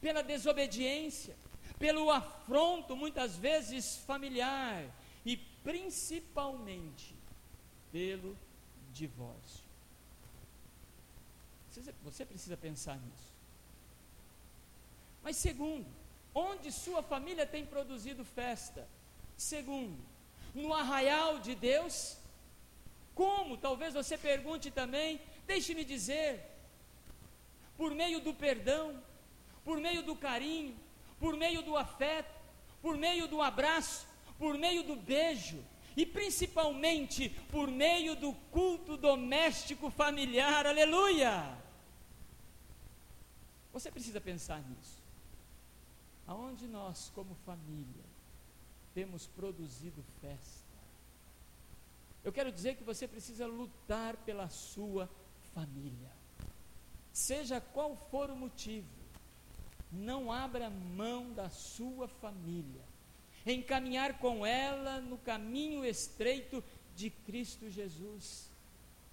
pela 0.00 0.22
desobediência, 0.22 1.36
pelo 1.78 2.10
afronto, 2.10 2.94
muitas 2.96 3.36
vezes 3.36 3.96
familiar, 4.06 4.84
e 5.24 5.36
principalmente 5.36 7.14
pelo 7.90 8.36
divórcio. 8.92 9.68
Você 12.02 12.24
precisa 12.26 12.56
pensar 12.56 12.96
nisso. 12.96 13.28
Mas 15.22 15.36
segundo, 15.36 15.86
onde 16.34 16.72
sua 16.72 17.02
família 17.02 17.46
tem 17.46 17.64
produzido 17.64 18.24
festa? 18.24 18.88
Segundo, 19.36 19.98
no 20.54 20.74
arraial 20.74 21.38
de 21.38 21.54
Deus? 21.54 22.17
Como? 23.18 23.56
Talvez 23.56 23.94
você 23.94 24.16
pergunte 24.16 24.70
também, 24.70 25.20
deixe-me 25.44 25.84
dizer, 25.84 26.40
por 27.76 27.92
meio 27.92 28.20
do 28.20 28.32
perdão, 28.32 29.02
por 29.64 29.80
meio 29.80 30.04
do 30.04 30.14
carinho, 30.14 30.76
por 31.18 31.36
meio 31.36 31.60
do 31.60 31.76
afeto, 31.76 32.32
por 32.80 32.96
meio 32.96 33.26
do 33.26 33.42
abraço, 33.42 34.06
por 34.38 34.56
meio 34.56 34.84
do 34.84 34.94
beijo, 34.94 35.60
e 35.96 36.06
principalmente 36.06 37.28
por 37.50 37.66
meio 37.66 38.14
do 38.14 38.32
culto 38.52 38.96
doméstico 38.96 39.90
familiar, 39.90 40.64
aleluia! 40.64 41.58
Você 43.72 43.90
precisa 43.90 44.20
pensar 44.20 44.62
nisso 44.62 45.02
aonde 46.24 46.68
nós, 46.68 47.10
como 47.16 47.34
família, 47.44 48.04
temos 48.94 49.26
produzido 49.26 50.04
festa. 50.20 50.57
Eu 52.28 52.32
quero 52.32 52.52
dizer 52.52 52.76
que 52.76 52.84
você 52.84 53.08
precisa 53.08 53.46
lutar 53.46 54.14
pela 54.18 54.50
sua 54.50 55.08
família. 55.54 56.12
Seja 57.10 57.58
qual 57.58 57.96
for 58.10 58.28
o 58.28 58.36
motivo, 58.36 58.86
não 59.90 60.30
abra 60.30 60.68
mão 60.68 61.32
da 61.32 61.48
sua 61.48 62.06
família. 62.06 62.82
Encaminhar 63.46 64.18
com 64.18 64.44
ela 64.44 65.00
no 65.00 65.16
caminho 65.16 65.82
estreito 65.86 66.62
de 66.94 67.08
Cristo 67.08 67.70
Jesus. 67.70 68.50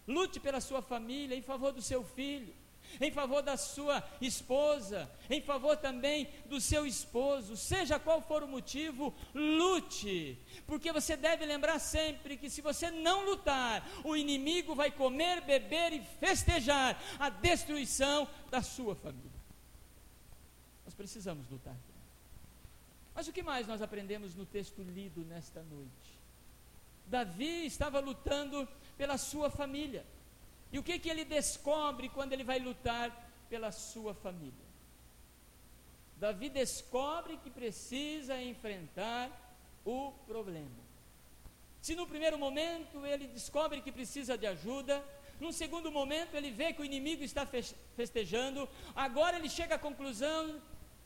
Lute 0.06 0.38
pela 0.38 0.60
sua 0.60 0.82
família 0.82 1.38
em 1.38 1.42
favor 1.42 1.72
do 1.72 1.82
seu 1.82 2.04
filho 2.04 2.54
em 3.00 3.12
favor 3.12 3.42
da 3.42 3.58
sua 3.58 4.04
esposa, 4.22 5.10
em 5.30 5.42
favor 5.42 5.78
também 5.78 6.30
do 6.46 6.60
seu 6.60 6.86
esposo, 6.86 7.58
seja 7.58 8.00
qual 8.00 8.22
for 8.22 8.44
o 8.44 8.48
motivo, 8.48 9.14
lute, 9.34 10.38
porque 10.66 10.92
você 10.92 11.16
deve 11.18 11.46
lembrar 11.46 11.80
sempre 11.80 12.38
que 12.38 12.50
se 12.50 12.62
você 12.62 12.92
não 12.92 13.26
lutar, 13.26 13.88
o 14.04 14.16
inimigo 14.16 14.76
vai 14.76 14.92
comer, 14.92 15.42
beber 15.42 15.94
e 15.94 16.02
festejar 16.20 17.02
a 17.20 17.30
destruição 17.30 18.28
da 18.50 18.62
sua 18.62 18.96
família. 18.96 19.32
Nós 20.86 20.94
precisamos 20.94 21.50
lutar. 21.50 21.76
Mas 23.14 23.28
o 23.28 23.34
que 23.34 23.42
mais 23.42 23.66
nós 23.66 23.82
aprendemos 23.82 24.36
no 24.36 24.46
texto 24.46 24.82
lido 24.84 25.24
nesta 25.24 25.64
noite? 25.64 26.20
Davi 27.08 27.66
estava 27.66 28.00
lutando 28.00 28.68
pela 28.98 29.18
sua 29.18 29.50
família. 29.50 30.06
E 30.76 30.80
o 30.80 30.84
que, 30.84 31.00
que 31.00 31.10
ele 31.10 31.24
descobre 31.24 32.10
quando 32.10 32.34
ele 32.34 32.44
vai 32.44 32.60
lutar 32.60 33.08
pela 33.52 33.72
sua 33.72 34.14
família? 34.14 34.66
Davi 36.18 36.50
descobre 36.50 37.38
que 37.38 37.50
precisa 37.50 38.42
enfrentar 38.42 39.24
o 39.86 40.12
problema. 40.28 40.84
Se 41.82 41.96
no 41.96 42.06
primeiro 42.06 42.38
momento 42.38 43.06
ele 43.06 43.26
descobre 43.28 43.82
que 43.82 43.90
precisa 44.00 44.38
de 44.38 44.48
ajuda, 44.48 45.02
num 45.40 45.54
segundo 45.54 45.90
momento 45.90 46.36
ele 46.36 46.52
vê 46.52 46.74
que 46.74 46.82
o 46.82 46.90
inimigo 46.92 47.24
está 47.24 47.48
festejando, 47.96 48.68
agora 48.94 49.38
ele 49.38 49.48
chega 49.48 49.76
à 49.76 49.80
conclusão 49.80 50.62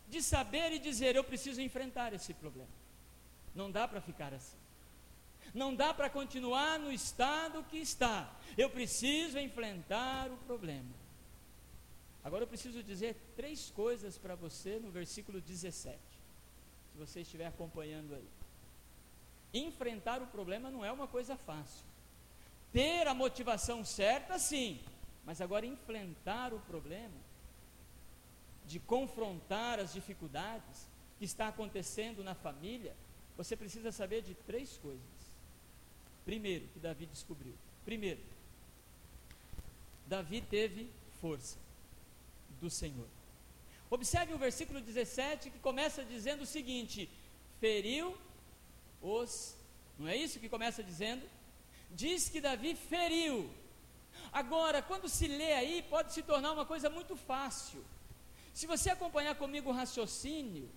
de 0.08 0.20
saber 0.24 0.72
e 0.72 0.80
dizer: 0.80 1.16
Eu 1.16 1.24
preciso 1.24 1.62
enfrentar 1.62 2.12
esse 2.12 2.34
problema. 2.34 2.76
Não 3.54 3.70
dá 3.70 3.88
para 3.88 4.02
ficar 4.02 4.34
assim. 4.34 4.59
Não 5.54 5.74
dá 5.74 5.94
para 5.94 6.10
continuar 6.10 6.80
no 6.80 6.92
estado 6.92 7.64
que 7.64 7.78
está. 7.78 8.32
Eu 8.58 8.70
preciso 8.70 9.38
enfrentar 9.40 10.32
o 10.32 10.38
problema. 10.38 10.94
Agora 12.24 12.44
eu 12.44 12.48
preciso 12.48 12.84
dizer 12.84 13.16
três 13.36 13.70
coisas 13.72 14.18
para 14.18 14.36
você 14.36 14.80
no 14.80 14.92
versículo 14.92 15.40
17. 15.40 15.98
Se 16.92 16.98
você 16.98 17.22
estiver 17.22 17.48
acompanhando 17.48 18.16
aí. 18.16 18.28
Enfrentar 19.54 20.22
o 20.22 20.28
problema 20.28 20.70
não 20.70 20.84
é 20.86 20.92
uma 20.92 21.08
coisa 21.08 21.36
fácil. 21.36 21.86
Ter 22.72 23.08
a 23.08 23.14
motivação 23.14 23.84
certa, 23.84 24.38
sim. 24.38 24.80
Mas 25.26 25.42
agora 25.42 25.66
enfrentar 25.66 26.54
o 26.54 26.60
problema, 26.60 27.18
de 28.66 28.80
confrontar 28.80 29.80
as 29.80 29.94
dificuldades 29.94 30.88
que 31.18 31.26
está 31.26 31.48
acontecendo 31.48 32.24
na 32.24 32.36
família, 32.36 32.96
você 33.36 33.56
precisa 33.56 33.92
saber 33.92 34.22
de 34.22 34.36
três 34.36 34.78
coisas. 34.78 35.19
Primeiro, 36.30 36.68
que 36.68 36.78
Davi 36.78 37.08
descobriu. 37.08 37.56
Primeiro, 37.84 38.20
Davi 40.06 40.42
teve 40.42 40.88
força 41.20 41.58
do 42.62 42.70
Senhor. 42.70 43.08
Observe 43.90 44.36
o 44.36 44.38
versículo 44.38 44.80
17 44.80 45.50
que 45.50 45.58
começa 45.58 46.04
dizendo 46.06 46.44
o 46.44 46.46
seguinte: 46.46 47.10
feriu 47.60 48.16
os. 49.02 49.56
Não 49.98 50.08
é 50.08 50.16
isso 50.16 50.40
que 50.40 50.48
começa 50.48 50.84
dizendo? 50.84 51.28
Diz 51.90 52.30
que 52.30 52.40
Davi 52.40 52.76
feriu. 52.76 53.50
Agora, 54.32 54.84
quando 54.84 55.10
se 55.10 55.28
lê 55.28 55.54
aí, 55.54 55.82
pode 55.82 56.14
se 56.14 56.22
tornar 56.22 56.52
uma 56.52 56.66
coisa 56.74 56.92
muito 56.92 57.16
fácil. 57.16 57.84
Se 58.54 58.68
você 58.68 58.92
acompanhar 58.92 59.34
comigo 59.34 59.72
o 59.72 59.74
raciocínio, 59.74 60.70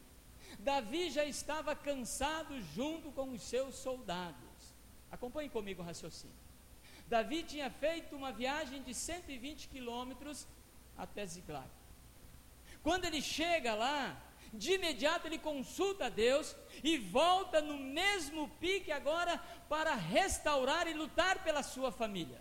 Davi 0.59 1.11
já 1.11 1.27
estava 1.27 1.77
cansado 1.77 2.59
junto 2.75 3.13
com 3.13 3.33
os 3.33 3.43
seus 3.43 3.75
soldados. 3.75 4.42
Acompanhe 5.13 5.51
comigo 5.51 5.83
o 5.83 5.85
raciocínio. 5.85 6.35
Davi 7.07 7.43
tinha 7.43 7.71
feito 7.71 8.17
uma 8.17 8.33
viagem 8.33 8.83
de 8.83 8.95
120 8.95 9.69
quilômetros 9.69 10.49
até 10.97 11.27
Ziklag. 11.27 11.69
Quando 12.83 13.05
ele 13.05 13.21
chega 13.21 13.75
lá, 13.75 14.21
de 14.53 14.73
imediato 14.73 15.27
ele 15.27 15.39
consulta 15.39 16.07
a 16.07 16.09
Deus 16.09 16.57
e 16.83 16.97
volta 16.99 17.61
no 17.61 17.77
mesmo 17.77 18.49
pique 18.61 18.91
agora 18.91 19.39
para 19.69 19.95
restaurar 19.95 20.87
e 20.89 20.95
lutar 20.95 21.45
pela 21.45 21.63
sua 21.63 21.93
família. 21.93 22.41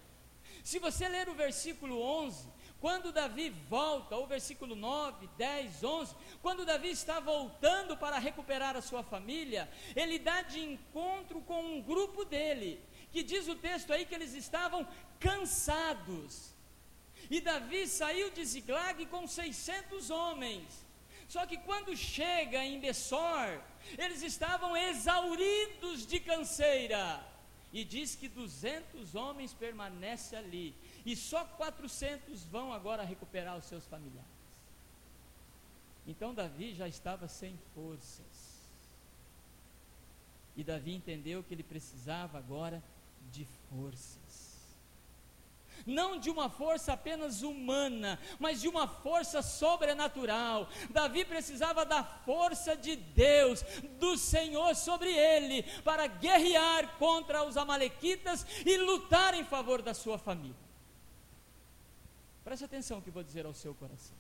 Se 0.63 0.79
você 0.79 1.07
ler 1.07 1.27
o 1.27 1.34
versículo 1.34 2.01
11, 2.01 2.47
quando 2.81 3.11
Davi 3.11 3.51
volta, 3.69 4.17
o 4.17 4.25
versículo 4.25 4.75
9, 4.75 5.29
10, 5.37 5.83
11, 5.83 6.15
quando 6.41 6.65
Davi 6.65 6.89
está 6.89 7.19
voltando 7.19 7.95
para 7.95 8.17
recuperar 8.17 8.75
a 8.75 8.81
sua 8.81 9.03
família, 9.03 9.69
ele 9.95 10.17
dá 10.17 10.41
de 10.41 10.59
encontro 10.59 11.39
com 11.41 11.63
um 11.63 11.81
grupo 11.81 12.25
dele, 12.25 12.83
que 13.11 13.21
diz 13.21 13.47
o 13.47 13.55
texto 13.55 13.93
aí 13.93 14.03
que 14.03 14.15
eles 14.15 14.33
estavam 14.33 14.87
cansados. 15.19 16.55
E 17.29 17.39
Davi 17.39 17.87
saiu 17.87 18.31
de 18.31 18.43
Ziglag 18.43 19.05
com 19.05 19.27
600 19.27 20.09
homens. 20.09 20.83
Só 21.27 21.45
que 21.45 21.57
quando 21.57 21.95
chega 21.95 22.65
em 22.65 22.79
Bessor, 22.79 23.61
eles 23.95 24.23
estavam 24.23 24.75
exauridos 24.75 26.07
de 26.07 26.19
canseira. 26.19 27.23
E 27.71 27.85
diz 27.85 28.15
que 28.15 28.27
200 28.27 29.15
homens 29.15 29.53
permanecem 29.53 30.37
ali. 30.37 30.75
E 31.05 31.15
só 31.15 31.43
400 31.45 32.43
vão 32.45 32.71
agora 32.73 33.03
recuperar 33.03 33.57
os 33.57 33.65
seus 33.65 33.85
familiares. 33.85 34.29
Então 36.05 36.33
Davi 36.33 36.73
já 36.73 36.87
estava 36.87 37.27
sem 37.27 37.57
forças. 37.73 38.61
E 40.55 40.63
Davi 40.63 40.93
entendeu 40.93 41.43
que 41.43 41.53
ele 41.53 41.63
precisava 41.63 42.37
agora 42.37 42.83
de 43.31 43.45
forças 43.69 44.51
não 45.85 46.19
de 46.19 46.29
uma 46.29 46.49
força 46.49 46.93
apenas 46.93 47.41
humana, 47.41 48.19
mas 48.39 48.61
de 48.61 48.67
uma 48.67 48.87
força 48.87 49.41
sobrenatural. 49.41 50.69
Davi 50.89 51.25
precisava 51.25 51.85
da 51.85 52.03
força 52.03 52.75
de 52.75 52.95
Deus, 52.95 53.63
do 53.99 54.17
Senhor 54.17 54.75
sobre 54.75 55.11
ele, 55.11 55.63
para 55.83 56.07
guerrear 56.07 56.97
contra 56.97 57.43
os 57.43 57.57
Amalequitas 57.57 58.45
e 58.65 58.77
lutar 58.77 59.33
em 59.33 59.43
favor 59.43 59.81
da 59.81 59.93
sua 59.93 60.17
família. 60.17 60.70
Preste 62.43 62.65
atenção 62.65 62.97
no 62.97 63.04
que 63.04 63.12
vou 63.12 63.23
dizer 63.23 63.45
ao 63.45 63.54
seu 63.54 63.73
coração. 63.75 64.15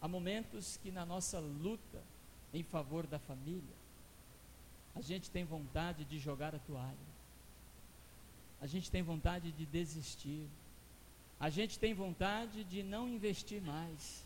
Há 0.00 0.08
momentos 0.08 0.78
que 0.82 0.90
na 0.90 1.06
nossa 1.06 1.38
luta 1.38 2.02
em 2.52 2.62
favor 2.62 3.06
da 3.06 3.18
família, 3.18 3.74
a 4.94 5.00
gente 5.00 5.28
tem 5.28 5.44
vontade 5.44 6.04
de 6.04 6.18
jogar 6.18 6.54
a 6.54 6.58
toalha. 6.58 7.14
A 8.60 8.66
gente 8.66 8.90
tem 8.90 9.02
vontade 9.02 9.50
de 9.50 9.66
desistir, 9.66 10.46
a 11.40 11.50
gente 11.50 11.78
tem 11.78 11.92
vontade 11.92 12.62
de 12.64 12.82
não 12.82 13.08
investir 13.08 13.60
mais, 13.60 14.24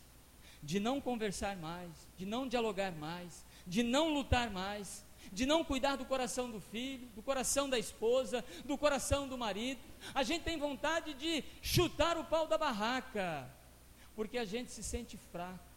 de 0.63 0.79
não 0.79 1.01
conversar 1.01 1.57
mais, 1.57 1.91
de 2.19 2.27
não 2.27 2.47
dialogar 2.47 2.93
mais, 2.93 3.45
de 3.67 3.83
não 3.83 4.13
lutar 4.13 4.51
mais, 4.51 5.05
de 5.33 5.47
não 5.47 5.65
cuidar 5.65 5.97
do 5.97 6.05
coração 6.05 6.51
do 6.51 6.61
filho, 6.61 7.07
do 7.15 7.23
coração 7.23 7.69
da 7.69 7.79
esposa, 7.79 8.45
do 8.65 8.77
coração 8.77 9.29
do 9.29 9.39
marido. 9.39 9.81
A 10.15 10.23
gente 10.23 10.43
tem 10.43 10.59
vontade 10.59 11.15
de 11.15 11.45
chutar 11.63 12.17
o 12.17 12.25
pau 12.25 12.47
da 12.47 12.59
barraca, 12.59 13.49
porque 14.15 14.39
a 14.39 14.45
gente 14.45 14.71
se 14.71 14.83
sente 14.83 15.17
fraco. 15.17 15.69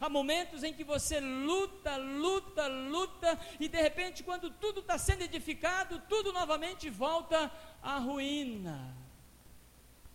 Há 0.00 0.08
momentos 0.08 0.62
em 0.62 0.72
que 0.74 0.84
você 0.84 1.18
luta, 1.18 1.96
luta, 1.96 2.66
luta, 2.66 3.38
e 3.58 3.68
de 3.68 3.80
repente, 3.80 4.22
quando 4.22 4.50
tudo 4.50 4.80
está 4.80 4.98
sendo 4.98 5.22
edificado, 5.22 6.02
tudo 6.08 6.32
novamente 6.32 6.90
volta 6.90 7.50
à 7.82 7.98
ruína. 7.98 8.94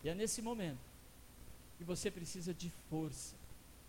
E 0.04 0.10
é 0.10 0.14
nesse 0.14 0.42
momento 0.42 0.94
que 1.78 1.84
você 1.84 2.12
precisa 2.12 2.54
de 2.54 2.70
força 2.90 3.36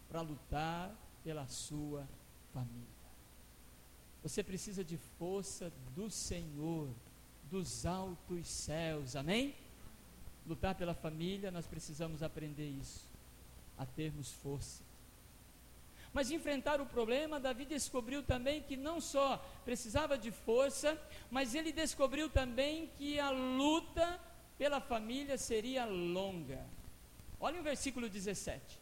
para 0.08 0.20
lutar 0.20 0.90
pela 1.22 1.46
sua 1.48 2.08
família. 2.52 2.93
Você 4.24 4.42
precisa 4.42 4.82
de 4.82 4.96
força 4.96 5.72
do 5.94 6.10
Senhor, 6.10 6.88
dos 7.48 7.86
altos 7.86 8.48
céus, 8.48 9.14
amém? 9.14 9.54
Lutar 10.44 10.74
pela 10.74 10.94
família, 10.94 11.52
nós 11.52 11.68
precisamos 11.68 12.24
aprender 12.24 12.68
isso, 12.68 13.06
a 13.78 13.86
termos 13.86 14.32
força 14.32 14.82
mas 16.14 16.30
enfrentar 16.30 16.80
o 16.80 16.86
problema, 16.86 17.40
Davi 17.40 17.64
descobriu 17.64 18.22
também 18.22 18.62
que 18.62 18.76
não 18.76 19.00
só 19.00 19.36
precisava 19.64 20.16
de 20.16 20.30
força, 20.30 20.96
mas 21.28 21.56
ele 21.56 21.72
descobriu 21.72 22.30
também 22.30 22.88
que 22.96 23.18
a 23.18 23.30
luta 23.30 24.20
pela 24.56 24.80
família 24.80 25.36
seria 25.36 25.84
longa. 25.84 26.64
Olha 27.40 27.58
o 27.58 27.64
versículo 27.64 28.08
17. 28.08 28.78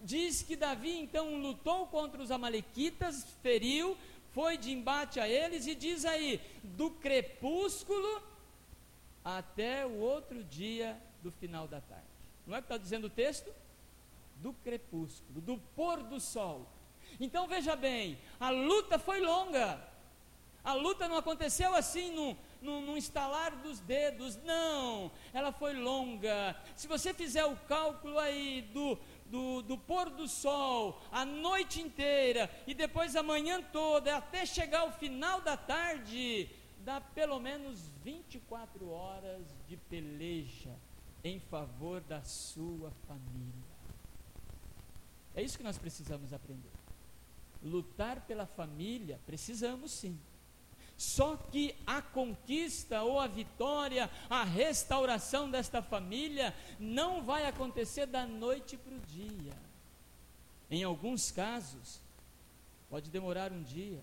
Diz 0.00 0.42
que 0.42 0.56
Davi 0.56 0.98
então 0.98 1.36
lutou 1.36 1.86
contra 1.86 2.22
os 2.22 2.30
Amalequitas, 2.30 3.26
feriu, 3.42 3.94
foi 4.34 4.58
de 4.58 4.72
embate 4.72 5.18
a 5.20 5.28
eles, 5.28 5.66
e 5.66 5.74
diz 5.74 6.04
aí: 6.04 6.40
do 6.62 6.90
crepúsculo 6.90 8.22
até 9.24 9.86
o 9.86 9.98
outro 9.98 10.44
dia 10.44 11.00
do 11.22 11.30
final 11.30 11.66
da 11.66 11.80
tarde. 11.80 12.04
Não 12.46 12.54
é 12.54 12.58
que 12.58 12.66
está 12.66 12.76
dizendo 12.76 13.06
o 13.06 13.10
texto? 13.10 13.50
do 14.36 14.52
crepúsculo, 14.52 15.40
do 15.40 15.58
pôr 15.74 16.02
do 16.02 16.20
sol. 16.20 16.66
Então 17.20 17.46
veja 17.46 17.76
bem, 17.76 18.18
a 18.40 18.50
luta 18.50 18.98
foi 18.98 19.20
longa. 19.20 19.80
A 20.62 20.72
luta 20.72 21.06
não 21.06 21.18
aconteceu 21.18 21.74
assim 21.74 22.10
num, 22.10 22.36
num, 22.60 22.80
num 22.80 22.96
estalar 22.96 23.54
dos 23.56 23.80
dedos, 23.80 24.36
não. 24.44 25.10
Ela 25.32 25.52
foi 25.52 25.74
longa. 25.74 26.56
Se 26.74 26.86
você 26.86 27.12
fizer 27.12 27.44
o 27.44 27.56
cálculo 27.68 28.18
aí 28.18 28.62
do, 28.72 28.98
do, 29.34 29.62
do, 29.62 29.76
pôr 29.76 30.10
do 30.10 30.28
sol, 30.28 31.02
a 31.10 31.24
noite 31.24 31.82
inteira 31.82 32.48
e 32.68 32.72
depois 32.72 33.16
a 33.16 33.22
manhã 33.22 33.60
toda, 33.60 34.16
até 34.16 34.46
chegar 34.46 34.82
ao 34.82 34.92
final 34.92 35.40
da 35.40 35.56
tarde, 35.56 36.48
dá 36.84 37.00
pelo 37.00 37.40
menos 37.40 37.80
24 38.04 38.88
horas 38.88 39.42
de 39.66 39.76
peleja 39.76 40.72
em 41.24 41.40
favor 41.40 42.00
da 42.00 42.22
sua 42.22 42.92
família. 43.08 43.74
É 45.34 45.42
isso 45.42 45.58
que 45.58 45.64
nós 45.64 45.78
precisamos 45.78 46.32
aprender. 46.32 46.70
Lutar 47.60 48.20
pela 48.20 48.46
família, 48.46 49.18
precisamos 49.26 49.90
sim. 49.90 50.16
Só 50.96 51.36
que 51.36 51.74
a 51.86 52.00
conquista 52.00 53.02
ou 53.02 53.18
a 53.18 53.26
vitória, 53.26 54.08
a 54.30 54.44
restauração 54.44 55.50
desta 55.50 55.82
família, 55.82 56.54
não 56.78 57.22
vai 57.22 57.46
acontecer 57.46 58.06
da 58.06 58.26
noite 58.26 58.76
para 58.76 58.94
o 58.94 59.00
dia. 59.00 59.52
Em 60.70 60.84
alguns 60.84 61.30
casos, 61.30 62.00
pode 62.88 63.10
demorar 63.10 63.52
um 63.52 63.62
dia, 63.62 64.00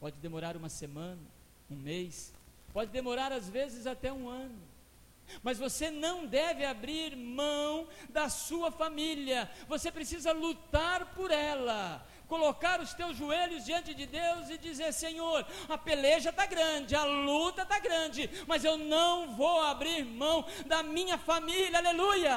pode 0.00 0.16
demorar 0.16 0.56
uma 0.56 0.68
semana, 0.68 1.20
um 1.70 1.76
mês, 1.76 2.32
pode 2.72 2.90
demorar 2.90 3.30
às 3.30 3.48
vezes 3.48 3.86
até 3.86 4.12
um 4.12 4.28
ano. 4.28 4.58
Mas 5.42 5.58
você 5.58 5.90
não 5.90 6.26
deve 6.26 6.64
abrir 6.64 7.14
mão 7.16 7.86
da 8.08 8.28
sua 8.28 8.70
família. 8.70 9.50
Você 9.68 9.92
precisa 9.92 10.32
lutar 10.32 11.14
por 11.14 11.30
ela. 11.30 12.06
Colocar 12.28 12.78
os 12.78 12.92
teus 12.92 13.16
joelhos 13.16 13.64
diante 13.64 13.94
de 13.94 14.06
Deus 14.06 14.50
e 14.50 14.58
dizer: 14.58 14.92
Senhor, 14.92 15.46
a 15.66 15.78
peleja 15.78 16.28
está 16.28 16.44
grande, 16.44 16.94
a 16.94 17.04
luta 17.04 17.62
está 17.62 17.78
grande, 17.78 18.28
mas 18.46 18.64
eu 18.64 18.76
não 18.76 19.34
vou 19.34 19.62
abrir 19.62 20.04
mão 20.04 20.44
da 20.66 20.82
minha 20.82 21.16
família, 21.16 21.78
aleluia. 21.78 22.36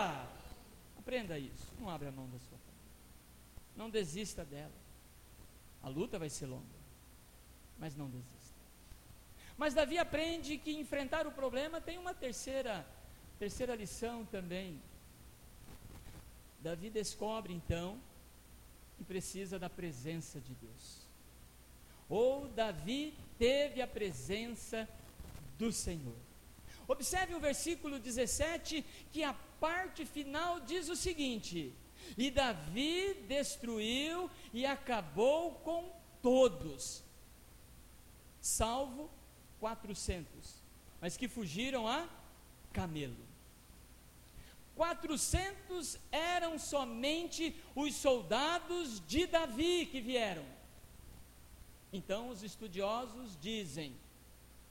Aprenda 0.97 1.37
isso, 1.37 1.73
não 1.77 1.89
abra 1.89 2.09
mão 2.09 2.29
da 2.29 2.39
sua 2.39 2.57
família, 2.57 2.95
não 3.75 3.89
desista 3.89 4.45
dela. 4.45 4.71
A 5.83 5.89
luta 5.89 6.17
vai 6.17 6.29
ser 6.29 6.45
longa, 6.45 6.79
mas 7.77 7.93
não 7.93 8.09
desista. 8.09 8.61
Mas 9.57 9.73
Davi 9.73 9.97
aprende 9.97 10.57
que 10.57 10.71
enfrentar 10.71 11.27
o 11.27 11.31
problema 11.33 11.81
tem 11.81 11.97
uma 11.97 12.13
terceira, 12.13 12.87
terceira 13.37 13.75
lição 13.75 14.23
também. 14.25 14.81
Davi 16.61 16.89
descobre 16.89 17.53
então 17.53 17.99
que 19.01 19.05
precisa 19.05 19.57
da 19.57 19.67
presença 19.67 20.39
de 20.39 20.53
Deus. 20.53 21.07
Ou 22.07 22.47
Davi 22.49 23.15
teve 23.39 23.81
a 23.81 23.87
presença 23.87 24.87
do 25.57 25.71
Senhor. 25.71 26.15
Observe 26.87 27.33
o 27.33 27.39
versículo 27.39 27.97
17, 27.97 28.85
que 29.11 29.23
a 29.23 29.33
parte 29.59 30.05
final 30.05 30.59
diz 30.59 30.87
o 30.87 30.95
seguinte: 30.95 31.73
E 32.15 32.29
Davi 32.29 33.15
destruiu 33.27 34.29
e 34.53 34.67
acabou 34.67 35.55
com 35.55 35.91
todos, 36.21 37.03
salvo 38.39 39.09
400, 39.59 40.27
mas 40.99 41.17
que 41.17 41.27
fugiram 41.27 41.87
a 41.87 42.07
camelo. 42.71 43.30
400 44.75 45.99
eram 46.11 46.57
somente 46.57 47.55
os 47.75 47.95
soldados 47.95 49.01
de 49.05 49.27
Davi 49.27 49.85
que 49.85 50.01
vieram. 50.01 50.45
Então 51.93 52.29
os 52.29 52.41
estudiosos 52.41 53.37
dizem 53.39 53.95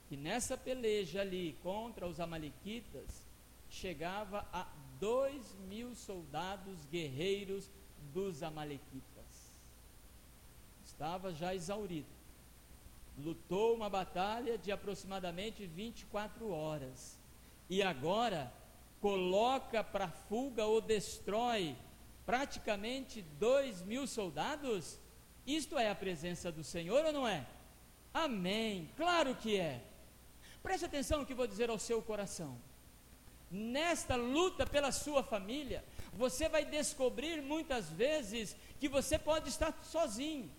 que 0.09 0.17
nessa 0.17 0.57
peleja 0.57 1.21
ali 1.21 1.57
contra 1.63 2.07
os 2.07 2.19
Amalequitas 2.19 3.25
chegava 3.69 4.47
a 4.51 4.67
dois 4.99 5.55
mil 5.69 5.95
soldados 5.95 6.85
guerreiros 6.85 7.69
dos 8.13 8.43
Amalequitas. 8.43 9.51
Estava 10.83 11.33
já 11.33 11.55
exaurido 11.55 12.21
lutou 13.17 13.75
uma 13.75 13.89
batalha 13.89 14.57
de 14.57 14.71
aproximadamente 14.71 15.65
24 15.65 16.49
horas 16.49 17.17
e 17.69 17.81
agora 17.81 18.51
coloca 19.01 19.83
para 19.83 20.07
fuga 20.07 20.65
ou 20.65 20.79
destrói 20.79 21.75
praticamente 22.25 23.21
dois 23.39 23.81
mil 23.81 24.07
soldados? 24.07 24.99
Isto 25.45 25.77
é 25.77 25.89
a 25.89 25.95
presença 25.95 26.51
do 26.51 26.63
Senhor 26.63 27.03
ou 27.03 27.11
não 27.11 27.27
é? 27.27 27.45
Amém, 28.13 28.89
claro 28.95 29.35
que 29.35 29.59
é. 29.59 29.83
Preste 30.61 30.85
atenção 30.85 31.19
no 31.19 31.25
que 31.25 31.33
vou 31.33 31.47
dizer 31.47 31.69
ao 31.69 31.79
seu 31.79 32.01
coração. 32.01 32.57
nesta 33.51 34.15
luta 34.15 34.65
pela 34.65 34.91
sua 34.93 35.21
família, 35.21 35.83
você 36.13 36.47
vai 36.47 36.63
descobrir 36.63 37.41
muitas 37.41 37.89
vezes 37.89 38.55
que 38.79 38.87
você 38.87 39.19
pode 39.19 39.49
estar 39.49 39.77
sozinho. 39.83 40.49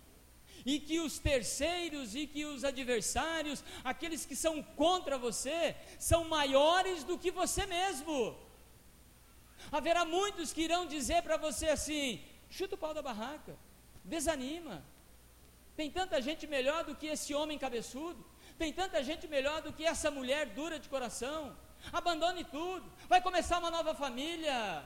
E 0.65 0.79
que 0.79 1.01
os 1.01 1.19
terceiros 1.19 2.15
e 2.15 2.27
que 2.27 2.45
os 2.45 2.65
adversários, 2.65 3.65
aqueles 3.83 4.25
que 4.25 4.37
são 4.37 4.63
contra 4.63 5.19
você, 5.19 5.75
são 5.99 6.25
maiores 6.25 7.05
do 7.05 7.19
que 7.19 7.31
você 7.31 7.67
mesmo. 7.67 8.37
Haverá 9.71 10.05
muitos 10.05 10.53
que 10.53 10.63
irão 10.63 10.87
dizer 10.87 11.23
para 11.23 11.37
você 11.37 11.69
assim: 11.69 12.23
chuta 12.51 12.75
o 12.75 12.79
pau 12.79 12.95
da 12.95 13.03
barraca, 13.03 13.57
desanima. 14.05 14.85
Tem 15.77 15.91
tanta 15.91 16.21
gente 16.21 16.47
melhor 16.47 16.85
do 16.85 16.95
que 16.95 17.07
esse 17.07 17.35
homem 17.35 17.59
cabeçudo, 17.59 18.25
tem 18.59 18.73
tanta 18.73 19.03
gente 19.03 19.27
melhor 19.27 19.63
do 19.63 19.73
que 19.73 19.85
essa 19.85 20.11
mulher 20.11 20.47
dura 20.47 20.79
de 20.79 20.89
coração. 20.89 21.57
Abandone 21.93 22.45
tudo, 22.45 22.85
vai 23.09 23.21
começar 23.21 23.59
uma 23.59 23.71
nova 23.71 23.95
família, 23.95 24.85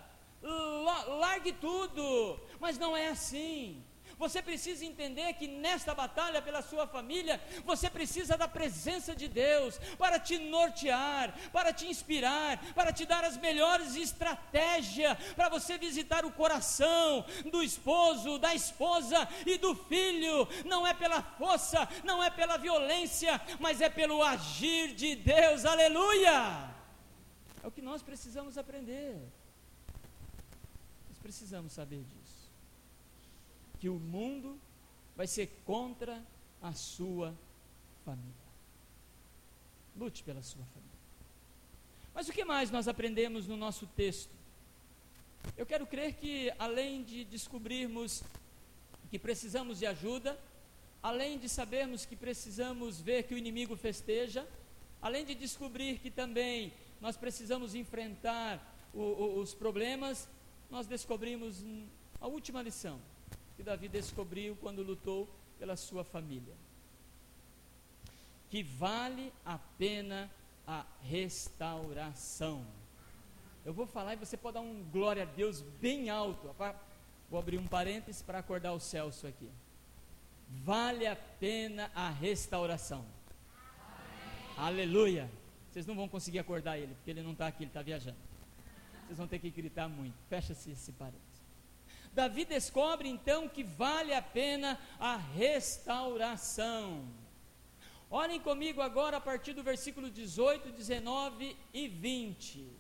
largue 1.21 1.53
tudo, 1.53 2.41
mas 2.59 2.79
não 2.79 2.97
é 2.97 3.09
assim. 3.09 3.85
Você 4.19 4.41
precisa 4.41 4.85
entender 4.85 5.35
que 5.35 5.47
nesta 5.47 5.95
batalha 5.95 6.41
pela 6.41 6.63
sua 6.63 6.87
família, 6.87 7.41
você 7.65 7.91
precisa 7.91 8.37
da 8.37 8.49
presença 8.49 9.15
de 9.15 9.29
Deus 9.29 9.79
para 9.99 10.19
te 10.19 10.39
nortear, 10.39 11.35
para 11.53 11.71
te 11.73 11.87
inspirar, 11.87 12.59
para 12.73 12.93
te 12.93 13.05
dar 13.05 13.25
as 13.25 13.37
melhores 13.37 13.95
estratégias 13.95 15.19
para 15.35 15.51
você 15.51 15.77
visitar 15.77 16.25
o 16.25 16.33
coração 16.33 17.27
do 17.51 17.63
esposo, 17.63 18.39
da 18.39 18.55
esposa 18.55 19.29
e 19.45 19.59
do 19.59 19.75
filho. 19.75 20.49
Não 20.65 20.87
é 20.87 20.95
pela 20.95 21.23
força, 21.23 21.87
não 22.03 22.25
é 22.25 22.31
pela 22.31 22.57
violência, 22.57 23.39
mas 23.61 23.83
é 23.83 23.91
pelo 23.91 24.23
agir 24.23 24.95
de 24.95 25.15
Deus. 25.15 25.67
Aleluia! 25.67 26.75
É 27.63 27.67
o 27.67 27.71
que 27.71 27.83
nós 27.83 28.03
precisamos 28.03 28.57
aprender. 28.57 29.15
Nós 31.09 31.19
precisamos 31.19 31.73
saber 31.73 32.03
disso 32.05 32.26
que 33.79 33.89
o 33.89 33.99
mundo 33.99 34.59
vai 35.17 35.27
ser 35.27 35.49
contra 35.65 36.23
a 36.63 36.73
sua 36.73 37.35
família. 38.05 38.47
Lute 39.97 40.23
pela 40.23 40.43
sua 40.43 40.65
família. 40.65 40.97
Mas 42.15 42.29
o 42.29 42.33
que 42.33 42.45
mais 42.45 42.71
nós 42.71 42.89
aprendemos 42.89 43.47
no 43.47 43.57
nosso 43.57 43.87
texto? 43.89 44.31
Eu 45.57 45.67
quero 45.67 45.87
crer 45.87 46.15
que, 46.15 46.53
além 46.59 47.03
de 47.03 47.25
descobrirmos 47.25 48.23
que 49.11 49.19
precisamos 49.19 49.79
de 49.79 49.87
ajuda, 49.87 50.39
além 51.03 51.39
de 51.39 51.49
sabermos 51.49 52.05
que 52.05 52.17
precisamos 52.17 53.01
ver 53.01 53.25
que 53.25 53.35
o 53.35 53.39
inimigo 53.39 53.77
festeja, 53.77 54.47
além 55.01 55.25
de 55.25 55.35
descobrir 55.35 55.99
que 55.99 56.11
também 56.11 56.73
nós 57.01 57.17
precisamos 57.17 57.75
enfrentar 57.75 58.75
o, 58.93 59.01
o, 59.01 59.39
os 59.39 59.55
problemas, 59.55 60.29
nós 60.71 60.87
descobrimos 60.87 61.63
a 62.21 62.27
última 62.27 62.63
lição 62.63 63.01
que 63.57 63.63
Davi 63.63 63.89
descobriu 63.89 64.57
quando 64.57 64.83
lutou 64.83 65.29
pela 65.59 65.77
sua 65.77 66.05
família. 66.05 66.55
Que 68.51 68.63
vale 68.63 69.33
a 69.45 69.59
pena 69.79 70.31
a 70.67 70.85
restauração. 71.03 72.65
Eu 73.65 73.73
vou 73.73 73.87
falar 73.87 74.15
e 74.15 74.17
você 74.17 74.37
pode 74.37 74.55
dar 74.55 74.61
um 74.61 74.85
glória 74.93 75.23
a 75.23 75.27
Deus 75.27 75.61
bem 75.81 76.11
alto. 76.11 76.55
Vou 77.29 77.39
abrir 77.39 77.59
um 77.59 77.67
parênteses 77.67 78.23
para 78.23 78.39
acordar 78.39 78.73
o 78.73 78.81
Celso 78.81 79.27
aqui. 79.27 79.51
Vale 80.49 81.07
a 81.07 81.17
pena 81.17 81.91
a 81.95 82.09
restauração. 82.09 83.05
Amém. 84.57 84.69
Aleluia. 84.69 85.31
Vocês 85.71 85.87
não 85.87 85.97
vão 85.97 86.09
conseguir 86.09 86.39
acordar 86.39 86.79
ele, 86.79 86.95
porque 86.95 87.11
ele 87.11 87.23
não 87.23 87.33
está 87.33 87.49
aqui, 87.49 87.65
ele 87.65 87.71
está 87.71 87.83
viajando. 87.83 88.17
Vocês 89.05 89.19
vão 89.19 89.27
ter 89.27 89.41
que 89.41 89.51
gritar 89.51 89.89
muito. 89.89 90.17
Fecha-se 90.29 90.71
esse 90.71 90.93
parênteses. 90.93 91.26
Davi 92.17 92.47
descobre 92.47 93.11
então 93.11 93.47
que 93.47 93.63
vale 93.63 94.15
a 94.15 94.23
pena 94.23 94.81
a 94.99 95.17
restauração. 95.17 97.07
Olhem 98.11 98.41
comigo 98.41 98.81
agora 98.81 99.19
a 99.19 99.21
partir 99.21 99.53
do 99.53 99.63
versículo 99.63 100.11
18, 100.11 100.73
19 100.73 101.55
e 101.75 101.87
20. 101.87 102.73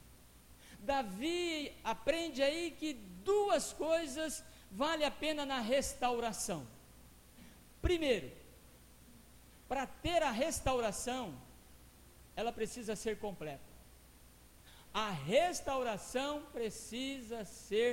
Davi 0.78 1.70
aprende 1.84 2.42
aí 2.42 2.70
que 2.70 2.94
duas 2.94 3.74
coisas 3.74 4.42
vale 4.70 5.04
a 5.04 5.10
pena 5.10 5.44
na 5.44 5.60
restauração. 5.60 6.66
Primeiro, 7.82 8.32
para 9.68 9.86
ter 9.86 10.22
a 10.22 10.30
restauração, 10.30 11.38
ela 12.34 12.52
precisa 12.52 12.96
ser 12.96 13.18
completa. 13.18 13.60
A 14.94 15.10
restauração 15.10 16.42
precisa 16.54 17.44
ser 17.44 17.90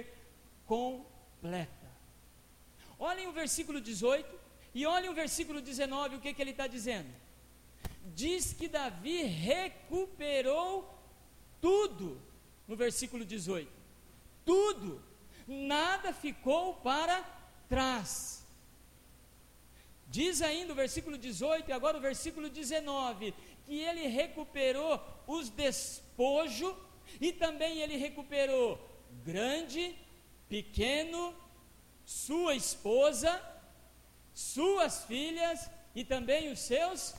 completa 0.65 1.12
completa. 1.43 1.91
Olhem 2.97 3.27
o 3.27 3.33
versículo 3.33 3.81
18 3.81 4.39
e 4.73 4.85
olhem 4.85 5.09
o 5.09 5.13
versículo 5.13 5.61
19, 5.61 6.15
o 6.15 6.19
que, 6.21 6.33
que 6.33 6.41
ele 6.41 6.51
está 6.51 6.67
dizendo? 6.67 7.09
Diz 8.15 8.53
que 8.53 8.69
Davi 8.69 9.23
recuperou 9.23 10.97
tudo, 11.59 12.21
no 12.65 12.77
versículo 12.77 13.25
18: 13.25 13.69
tudo, 14.45 15.03
nada 15.45 16.13
ficou 16.13 16.75
para 16.75 17.21
trás. 17.67 18.45
Diz 20.07 20.41
ainda 20.41 20.71
o 20.71 20.75
versículo 20.75 21.17
18 21.17 21.69
e 21.69 21.73
agora 21.73 21.97
o 21.97 22.01
versículo 22.01 22.49
19, 22.49 23.33
que 23.65 23.79
ele 23.79 24.07
recuperou 24.07 25.01
os 25.27 25.49
despojos 25.49 26.73
e 27.19 27.33
também 27.33 27.79
ele 27.79 27.97
recuperou 27.97 28.79
grande 29.25 29.95
pequeno, 30.53 31.33
sua 32.05 32.53
esposa, 32.53 33.41
suas 34.35 35.03
filhas 35.05 35.67
e 35.95 36.05
também 36.05 36.51
os 36.51 36.59
seus 36.59 37.15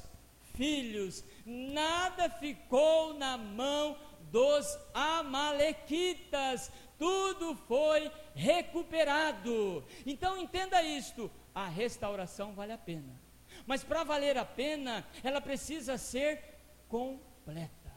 filhos. 0.54 1.24
Nada 1.44 2.30
ficou 2.30 3.12
na 3.14 3.36
mão 3.36 3.98
dos 4.30 4.78
Amalequitas, 4.94 6.70
tudo 6.96 7.56
foi 7.66 8.08
recuperado. 8.36 9.84
Então 10.06 10.38
entenda 10.38 10.80
isto: 10.84 11.28
a 11.52 11.66
restauração 11.66 12.54
vale 12.54 12.72
a 12.72 12.78
pena, 12.78 13.20
mas 13.66 13.82
para 13.82 14.04
valer 14.04 14.38
a 14.38 14.44
pena, 14.44 15.04
ela 15.24 15.40
precisa 15.40 15.98
ser 15.98 16.40
completa. 16.88 17.92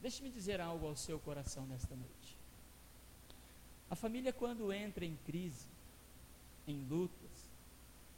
Deixe-me 0.00 0.30
dizer 0.30 0.58
algo 0.58 0.86
ao 0.86 0.96
seu 0.96 1.18
coração 1.18 1.66
nesta 1.66 1.94
noite. 1.94 2.43
A 3.94 3.96
família, 3.96 4.32
quando 4.32 4.72
entra 4.72 5.04
em 5.04 5.16
crise, 5.24 5.68
em 6.66 6.84
lutas, 6.88 7.30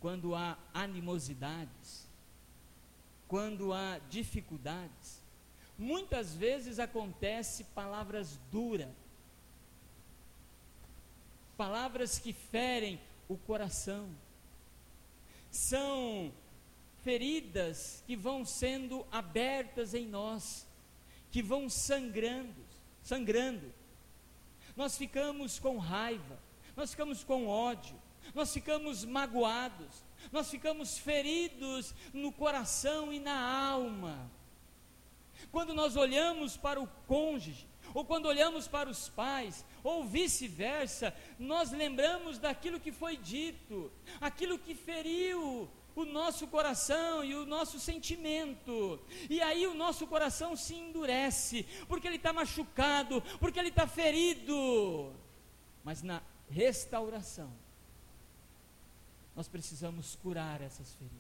quando 0.01 0.35
há 0.35 0.57
animosidades, 0.73 2.09
quando 3.29 3.75
há 3.75 3.99
dificuldades, 4.09 5.21
muitas 5.77 6.35
vezes 6.35 6.79
acontece 6.79 7.63
palavras 7.75 8.41
duras, 8.51 8.89
palavras 11.59 12.19
que 12.19 12.33
ferem 12.33 12.99
o 13.29 13.37
coração, 13.37 14.09
são 15.51 16.33
feridas 17.05 18.03
que 18.07 18.17
vão 18.17 18.47
sendo 18.47 19.07
abertas 19.13 19.93
em 19.93 20.07
nós, 20.07 20.67
que 21.31 21.43
vão 21.43 21.69
sangrando, 21.69 22.65
sangrando 23.03 23.71
nós 24.77 24.97
ficamos 24.97 25.59
com 25.59 25.79
raiva, 25.79 26.39
nós 26.77 26.91
ficamos 26.91 27.25
com 27.25 27.47
ódio, 27.49 27.97
nós 28.35 28.53
ficamos 28.53 29.05
magoados, 29.05 30.05
nós 30.31 30.51
ficamos 30.51 30.99
feridos 30.99 31.95
no 32.13 32.31
coração 32.31 33.13
e 33.13 33.19
na 33.19 33.69
alma. 33.69 34.31
Quando 35.51 35.73
nós 35.73 35.97
olhamos 35.97 36.57
para 36.57 36.81
o 36.81 36.87
cônjuge, 37.07 37.67
ou 37.95 38.05
quando 38.05 38.27
olhamos 38.27 38.69
para 38.69 38.91
os 38.91 39.09
pais, 39.09 39.65
ou 39.83 40.05
vice-versa, 40.05 41.15
nós 41.39 41.71
lembramos 41.71 42.39
daquilo 42.39 42.81
que 42.81 42.93
foi 42.93 43.17
dito, 43.17 43.91
aquilo 44.21 44.59
que 44.59 44.75
feriu 44.75 45.71
o 45.97 46.05
nosso 46.05 46.47
coração 46.47 47.25
e 47.25 47.35
o 47.35 47.47
nosso 47.47 47.81
sentimento. 47.81 49.01
E 49.29 49.41
aí 49.41 49.67
o 49.67 49.75
nosso 49.75 50.07
coração 50.07 50.55
se 50.55 50.75
endurece, 50.75 51.65
porque 51.89 52.07
ele 52.07 52.17
está 52.17 52.33
machucado, 52.33 53.23
porque 53.41 53.59
ele 53.59 53.71
está 53.71 53.87
ferido. 53.87 55.13
Mas 55.83 56.03
na 56.03 56.23
restauração, 56.51 57.51
nós 59.35 59.49
precisamos 59.49 60.17
curar 60.17 60.61
essas 60.61 60.93
feridas. 60.95 61.17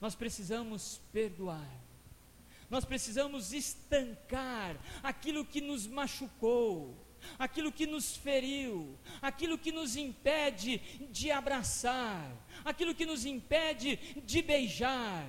Nós 0.00 0.14
precisamos 0.14 1.00
perdoar. 1.12 1.68
Nós 2.70 2.84
precisamos 2.84 3.52
estancar 3.52 4.76
aquilo 5.02 5.44
que 5.44 5.60
nos 5.60 5.86
machucou 5.86 6.94
aquilo 7.38 7.72
que 7.72 7.86
nos 7.86 8.16
feriu, 8.16 8.98
aquilo 9.20 9.58
que 9.58 9.72
nos 9.72 9.96
impede 9.96 10.78
de 11.10 11.30
abraçar, 11.30 12.30
aquilo 12.64 12.94
que 12.94 13.06
nos 13.06 13.24
impede 13.24 13.96
de 14.24 14.42
beijar. 14.42 15.26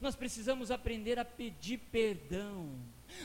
Nós 0.00 0.14
precisamos 0.14 0.70
aprender 0.70 1.18
a 1.18 1.24
pedir 1.24 1.78
perdão. 1.90 2.70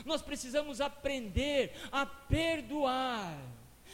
Nós 0.04 0.22
precisamos 0.22 0.80
aprender 0.80 1.72
a 1.92 2.04
perdoar. 2.06 3.38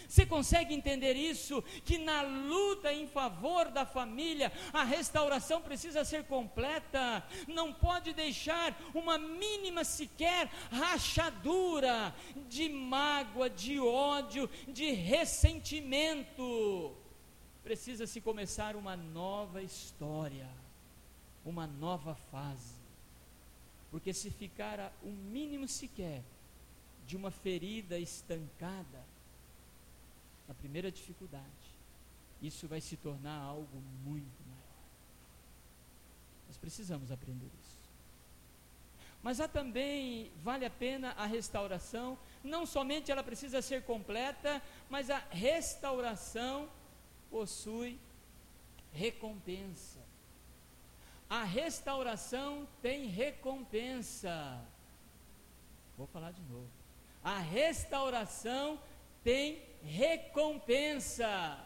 Você 0.08 0.26
consegue 0.26 0.74
entender 0.74 1.14
isso? 1.14 1.62
Que 1.84 1.98
na 1.98 2.22
luta 2.22 2.92
em 2.92 3.06
favor 3.06 3.70
da 3.70 3.86
família, 3.86 4.52
a 4.72 4.84
restauração 4.84 5.60
precisa 5.60 6.04
ser 6.04 6.24
completa, 6.24 7.24
não 7.48 7.72
pode 7.72 8.12
deixar 8.12 8.76
uma 8.94 9.18
mínima 9.18 9.84
sequer 9.84 10.50
rachadura 10.70 12.14
de 12.48 12.68
mágoa, 12.68 13.48
de 13.48 13.78
ódio, 13.78 14.48
de 14.68 14.90
ressentimento. 14.90 16.96
Precisa 17.62 18.06
se 18.06 18.20
começar 18.20 18.76
uma 18.76 18.96
nova 18.96 19.62
história, 19.62 20.48
uma 21.44 21.66
nova 21.66 22.14
fase. 22.14 22.80
Porque 23.90 24.12
se 24.12 24.30
ficar 24.30 24.92
o 25.02 25.08
um 25.08 25.12
mínimo 25.12 25.66
sequer 25.66 26.22
de 27.06 27.16
uma 27.16 27.30
ferida 27.30 27.98
estancada, 27.98 29.04
na 30.50 30.54
primeira 30.54 30.90
dificuldade, 30.90 31.76
isso 32.42 32.66
vai 32.66 32.80
se 32.80 32.96
tornar 32.96 33.38
algo 33.40 33.80
muito 34.02 34.42
maior. 34.48 34.80
Nós 36.48 36.56
precisamos 36.56 37.12
aprender 37.12 37.48
isso. 37.62 37.78
Mas 39.22 39.40
há 39.40 39.46
também, 39.46 40.32
vale 40.42 40.64
a 40.64 40.70
pena 40.70 41.12
a 41.12 41.24
restauração, 41.24 42.18
não 42.42 42.66
somente 42.66 43.12
ela 43.12 43.22
precisa 43.22 43.62
ser 43.62 43.84
completa, 43.84 44.60
mas 44.88 45.08
a 45.08 45.18
restauração 45.30 46.68
possui 47.30 47.96
recompensa. 48.92 50.00
A 51.28 51.44
restauração 51.44 52.66
tem 52.82 53.06
recompensa. 53.06 54.60
Vou 55.96 56.08
falar 56.08 56.32
de 56.32 56.42
novo. 56.42 56.68
A 57.22 57.38
restauração 57.38 58.80
tem 59.22 59.69
recompensa. 59.85 61.59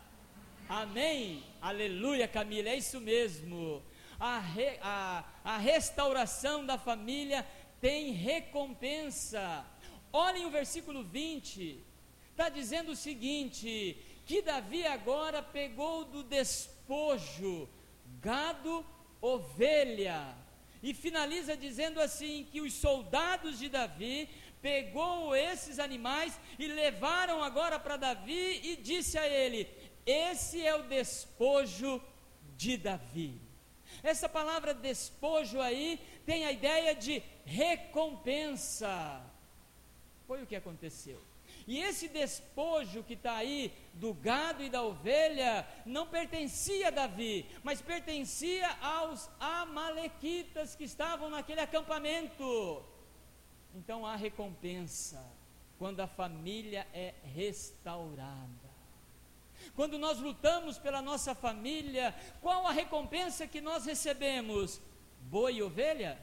Amém? 0.68 1.44
Aleluia, 1.60 2.26
Camila, 2.26 2.68
é 2.68 2.76
isso 2.76 3.00
mesmo. 3.00 3.82
A, 4.18 4.38
re, 4.38 4.78
a, 4.80 5.24
a 5.44 5.58
restauração 5.58 6.64
da 6.64 6.78
família 6.78 7.46
tem 7.80 8.12
recompensa. 8.12 9.64
Olhem 10.12 10.46
o 10.46 10.50
versículo 10.50 11.02
20, 11.02 11.84
está 12.30 12.48
dizendo 12.48 12.92
o 12.92 12.96
seguinte: 12.96 13.96
que 14.24 14.40
Davi 14.40 14.86
agora 14.86 15.42
pegou 15.42 16.04
do 16.04 16.22
despojo 16.22 17.68
gado, 18.20 18.84
ovelha, 19.20 20.34
e 20.82 20.94
finaliza 20.94 21.56
dizendo 21.56 22.00
assim: 22.00 22.46
que 22.50 22.60
os 22.60 22.74
soldados 22.74 23.58
de 23.58 23.68
Davi 23.68 24.28
pegou 24.64 25.36
esses 25.36 25.78
animais 25.78 26.40
e 26.58 26.66
levaram 26.66 27.42
agora 27.42 27.78
para 27.78 27.98
Davi 27.98 28.62
e 28.64 28.76
disse 28.76 29.18
a 29.18 29.28
ele: 29.28 29.68
Esse 30.06 30.66
é 30.66 30.74
o 30.74 30.84
despojo 30.84 32.00
de 32.56 32.78
Davi. 32.78 33.38
Essa 34.02 34.26
palavra 34.26 34.72
despojo 34.72 35.60
aí 35.60 36.00
tem 36.24 36.46
a 36.46 36.52
ideia 36.52 36.94
de 36.94 37.22
recompensa. 37.44 39.20
Foi 40.26 40.42
o 40.42 40.46
que 40.46 40.56
aconteceu. 40.56 41.20
E 41.66 41.78
esse 41.80 42.08
despojo 42.08 43.02
que 43.02 43.12
está 43.12 43.36
aí 43.36 43.70
do 43.92 44.14
gado 44.14 44.62
e 44.62 44.70
da 44.70 44.82
ovelha 44.82 45.68
não 45.84 46.06
pertencia 46.06 46.88
a 46.88 46.90
Davi, 47.02 47.46
mas 47.62 47.82
pertencia 47.82 48.66
aos 48.80 49.28
amalequitas 49.38 50.74
que 50.74 50.84
estavam 50.84 51.28
naquele 51.28 51.60
acampamento. 51.60 52.93
Então 53.74 54.06
há 54.06 54.14
recompensa 54.14 55.24
quando 55.78 56.00
a 56.00 56.06
família 56.06 56.86
é 56.94 57.14
restaurada. 57.34 58.72
Quando 59.74 59.98
nós 59.98 60.18
lutamos 60.18 60.78
pela 60.78 61.02
nossa 61.02 61.34
família, 61.34 62.14
qual 62.40 62.66
a 62.66 62.72
recompensa 62.72 63.46
que 63.46 63.60
nós 63.60 63.84
recebemos? 63.84 64.80
Boi 65.22 65.56
e 65.56 65.62
ovelha? 65.62 66.18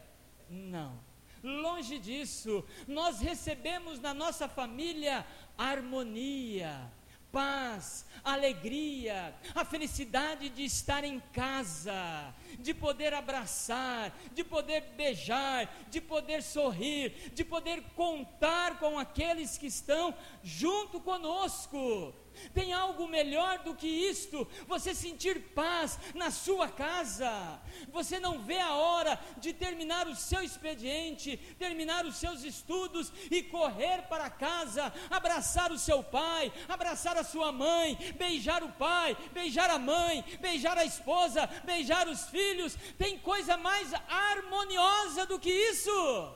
Não. 0.49 0.99
Longe 1.43 1.97
disso, 1.97 2.63
nós 2.87 3.19
recebemos 3.19 3.99
na 3.99 4.13
nossa 4.13 4.47
família 4.47 5.25
harmonia, 5.57 6.91
paz, 7.31 8.05
alegria, 8.23 9.33
a 9.55 9.65
felicidade 9.65 10.49
de 10.49 10.63
estar 10.63 11.03
em 11.03 11.19
casa, 11.33 12.33
de 12.59 12.73
poder 12.73 13.13
abraçar, 13.13 14.15
de 14.33 14.43
poder 14.43 14.81
beijar, 14.95 15.73
de 15.89 16.01
poder 16.01 16.43
sorrir, 16.43 17.31
de 17.33 17.43
poder 17.43 17.81
contar 17.95 18.79
com 18.79 18.99
aqueles 18.99 19.57
que 19.57 19.67
estão 19.67 20.13
junto 20.43 20.99
conosco. 20.99 22.13
Tem 22.53 22.73
algo 22.73 23.07
melhor 23.07 23.59
do 23.59 23.75
que 23.75 23.87
isto? 23.87 24.47
Você 24.67 24.93
sentir 24.93 25.53
paz 25.53 25.99
na 26.13 26.31
sua 26.31 26.67
casa. 26.69 27.59
Você 27.91 28.19
não 28.19 28.39
vê 28.39 28.59
a 28.59 28.73
hora 28.73 29.19
de 29.37 29.53
terminar 29.53 30.07
o 30.07 30.15
seu 30.15 30.41
expediente, 30.41 31.37
terminar 31.57 32.05
os 32.05 32.15
seus 32.15 32.43
estudos 32.43 33.11
e 33.29 33.43
correr 33.43 34.03
para 34.03 34.29
casa, 34.29 34.93
abraçar 35.09 35.71
o 35.71 35.79
seu 35.79 36.03
pai, 36.03 36.51
abraçar 36.67 37.17
a 37.17 37.23
sua 37.23 37.51
mãe, 37.51 37.97
beijar 38.17 38.63
o 38.63 38.71
pai, 38.73 39.15
beijar 39.33 39.69
a 39.69 39.79
mãe, 39.79 40.23
beijar 40.39 40.77
a 40.77 40.85
esposa, 40.85 41.47
beijar 41.63 42.07
os 42.07 42.29
filhos. 42.29 42.75
Tem 42.97 43.17
coisa 43.17 43.57
mais 43.57 43.93
harmoniosa 44.07 45.25
do 45.25 45.39
que 45.39 45.51
isso? 45.51 46.35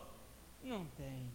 Não 0.63 0.86
tem. 0.97 1.34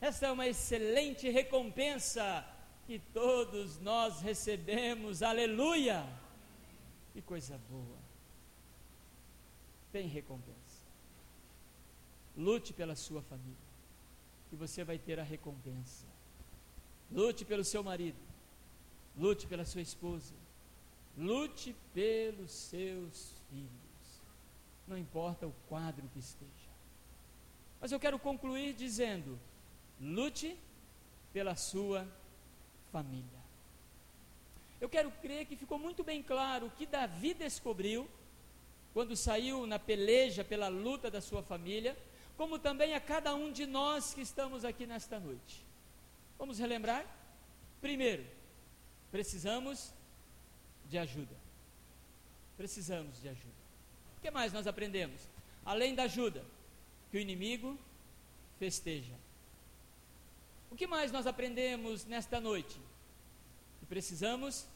Essa 0.00 0.26
é 0.26 0.30
uma 0.30 0.46
excelente 0.46 1.28
recompensa 1.30 2.44
que 2.86 3.00
todos 3.12 3.80
nós 3.80 4.20
recebemos, 4.20 5.22
aleluia! 5.22 6.06
Que 7.12 7.20
coisa 7.20 7.58
boa! 7.68 7.98
Tem 9.90 10.06
recompensa. 10.06 10.54
Lute 12.36 12.72
pela 12.72 12.94
sua 12.94 13.22
família, 13.22 13.56
que 14.48 14.56
você 14.56 14.84
vai 14.84 14.98
ter 14.98 15.18
a 15.18 15.24
recompensa. 15.24 16.06
Lute 17.10 17.44
pelo 17.44 17.64
seu 17.64 17.82
marido, 17.82 18.18
lute 19.16 19.46
pela 19.46 19.64
sua 19.64 19.80
esposa, 19.80 20.34
lute 21.16 21.74
pelos 21.92 22.52
seus 22.52 23.34
filhos, 23.48 24.20
não 24.86 24.98
importa 24.98 25.46
o 25.46 25.54
quadro 25.68 26.08
que 26.12 26.18
esteja. 26.18 26.70
Mas 27.80 27.90
eu 27.90 27.98
quero 27.98 28.18
concluir 28.18 28.74
dizendo: 28.74 29.38
lute 30.00 30.56
pela 31.32 31.56
sua 31.56 32.00
família 32.00 32.25
família. 32.96 33.40
Eu 34.80 34.88
quero 34.88 35.10
crer 35.22 35.44
que 35.44 35.54
ficou 35.54 35.78
muito 35.78 36.02
bem 36.02 36.22
claro 36.22 36.72
que 36.78 36.86
Davi 36.86 37.34
descobriu 37.34 38.08
quando 38.94 39.14
saiu 39.14 39.66
na 39.66 39.78
peleja 39.78 40.42
pela 40.42 40.68
luta 40.68 41.10
da 41.10 41.20
sua 41.20 41.42
família, 41.42 41.94
como 42.38 42.58
também 42.58 42.94
a 42.94 43.00
cada 43.12 43.34
um 43.34 43.52
de 43.52 43.66
nós 43.66 44.14
que 44.14 44.22
estamos 44.22 44.64
aqui 44.64 44.86
nesta 44.86 45.20
noite. 45.20 45.62
Vamos 46.38 46.58
relembrar? 46.58 47.04
Primeiro, 47.82 48.24
precisamos 49.10 49.92
de 50.88 50.96
ajuda. 50.96 51.36
Precisamos 52.56 53.20
de 53.20 53.28
ajuda. 53.28 53.60
O 54.16 54.20
que 54.22 54.30
mais 54.30 54.54
nós 54.54 54.66
aprendemos? 54.66 55.20
Além 55.66 55.94
da 55.94 56.04
ajuda, 56.04 56.42
que 57.10 57.18
o 57.18 57.20
inimigo 57.20 57.78
festeja. 58.58 59.12
O 60.70 60.76
que 60.76 60.86
mais 60.86 61.12
nós 61.12 61.26
aprendemos 61.26 62.04
nesta 62.04 62.40
noite? 62.40 62.80
Que 63.80 63.86
precisamos 63.86 64.66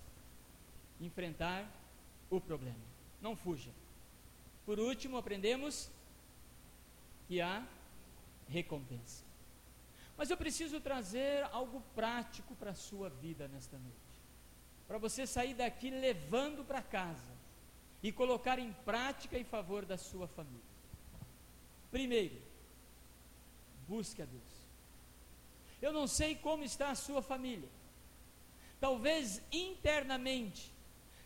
enfrentar 1.01 1.69
o 2.29 2.41
problema. 2.41 2.79
Não 3.21 3.37
fuja. 3.37 3.71
Por 4.65 4.79
último, 4.79 5.17
aprendemos 5.17 5.91
que 7.27 7.41
há 7.41 7.67
recompensa. 8.49 9.25
Mas 10.17 10.31
eu 10.31 10.37
preciso 10.37 10.81
trazer 10.81 11.45
algo 11.45 11.83
prático 11.95 12.55
para 12.55 12.73
a 12.73 12.75
sua 12.75 13.09
vida 13.09 13.49
nesta 13.49 13.79
noite. 13.79 13.97
Para 14.87 14.99
você 14.99 15.27
sair 15.27 15.55
daqui 15.55 15.91
levando 15.91 16.65
para 16.65 16.83
casa 16.83 17.41
e 18.03 18.13
colocar 18.13 18.59
em 18.59 18.73
prática 18.85 19.39
em 19.39 19.45
favor 19.45 19.87
da 19.87 19.97
sua 19.97 20.27
família. 20.29 20.61
Primeiro, 21.91 22.41
busque 23.89 24.21
a 24.21 24.25
Deus. 24.25 24.60
Eu 25.81 25.93
não 25.93 26.07
sei 26.07 26.35
como 26.35 26.65
está 26.65 26.91
a 26.91 26.95
sua 26.95 27.23
família. 27.23 27.69
Talvez 28.81 29.43
internamente, 29.53 30.73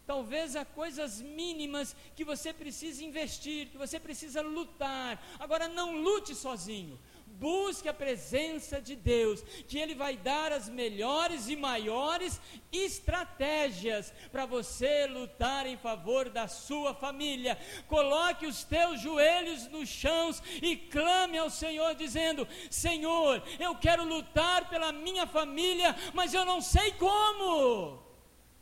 talvez 0.06 0.56
há 0.56 0.64
coisas 0.64 1.20
mínimas 1.20 1.94
que 2.16 2.24
você 2.24 2.52
precisa 2.52 3.04
investir, 3.04 3.68
que 3.68 3.78
você 3.78 3.98
precisa 4.00 4.40
lutar. 4.42 5.22
Agora 5.38 5.68
não 5.68 6.00
lute 6.00 6.34
sozinho. 6.34 6.98
Busque 7.38 7.88
a 7.88 7.94
presença 7.94 8.80
de 8.80 8.94
Deus, 8.94 9.42
que 9.68 9.78
Ele 9.78 9.94
vai 9.94 10.16
dar 10.16 10.52
as 10.52 10.68
melhores 10.68 11.48
e 11.48 11.56
maiores 11.56 12.40
estratégias 12.72 14.12
para 14.30 14.46
você 14.46 15.06
lutar 15.06 15.66
em 15.66 15.76
favor 15.76 16.28
da 16.28 16.46
sua 16.48 16.94
família. 16.94 17.58
Coloque 17.88 18.46
os 18.46 18.64
teus 18.64 19.00
joelhos 19.00 19.66
no 19.68 19.86
chão 19.86 20.30
e 20.62 20.76
clame 20.76 21.38
ao 21.38 21.50
Senhor, 21.50 21.94
dizendo: 21.94 22.46
Senhor, 22.70 23.42
eu 23.58 23.74
quero 23.76 24.04
lutar 24.04 24.68
pela 24.68 24.92
minha 24.92 25.26
família, 25.26 25.94
mas 26.12 26.32
eu 26.32 26.44
não 26.44 26.60
sei 26.60 26.92
como. 26.92 28.02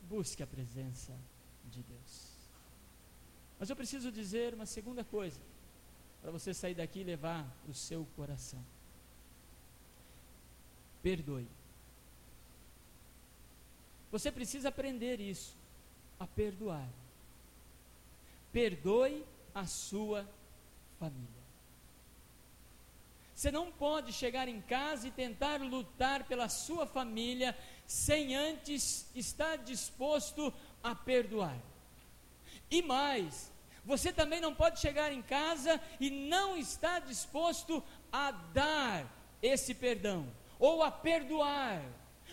Busque 0.03 0.43
a 0.43 0.47
presença 0.47 1.19
de 1.65 1.83
Deus. 1.83 2.33
Mas 3.59 3.71
eu 3.71 3.77
preciso 3.77 4.11
dizer 4.11 4.55
uma 4.55 4.67
segunda 4.67 5.05
coisa 5.05 5.41
para 6.23 6.31
você 6.31 6.55
sair 6.55 6.75
daqui 6.75 7.01
e 7.01 7.05
levar 7.05 7.45
o 7.69 7.75
seu 7.75 8.07
coração. 8.17 8.65
Perdoe. 11.03 11.49
Você 14.11 14.31
precisa 14.31 14.69
aprender 14.69 15.21
isso, 15.21 15.57
a 16.21 16.27
perdoar. 16.27 16.89
Perdoe 18.53 19.25
a 19.53 19.67
sua 19.67 20.29
família. 20.99 21.43
Você 23.35 23.51
não 23.51 23.73
pode 23.73 24.13
chegar 24.13 24.47
em 24.47 24.61
casa 24.61 25.09
e 25.09 25.11
tentar 25.11 25.61
lutar 25.61 26.25
pela 26.25 26.49
sua 26.49 26.87
família 26.87 27.59
sem 27.85 28.37
antes 28.37 29.11
estar 29.17 29.57
disposto 29.59 30.55
a 30.83 30.95
perdoar. 30.95 31.59
E 32.71 32.81
mais, 32.81 33.52
você 33.85 34.13
também 34.13 34.41
não 34.41 34.55
pode 34.55 34.81
chegar 34.81 35.13
em 35.13 35.23
casa 35.23 35.81
e 35.99 36.11
não 36.11 36.57
estar 36.57 37.01
disposto 37.01 37.83
a 38.13 38.31
dar 38.31 39.07
esse 39.41 39.75
perdão 39.75 40.27
ou 40.59 40.83
a 40.83 40.91
perdoar. 40.91 41.83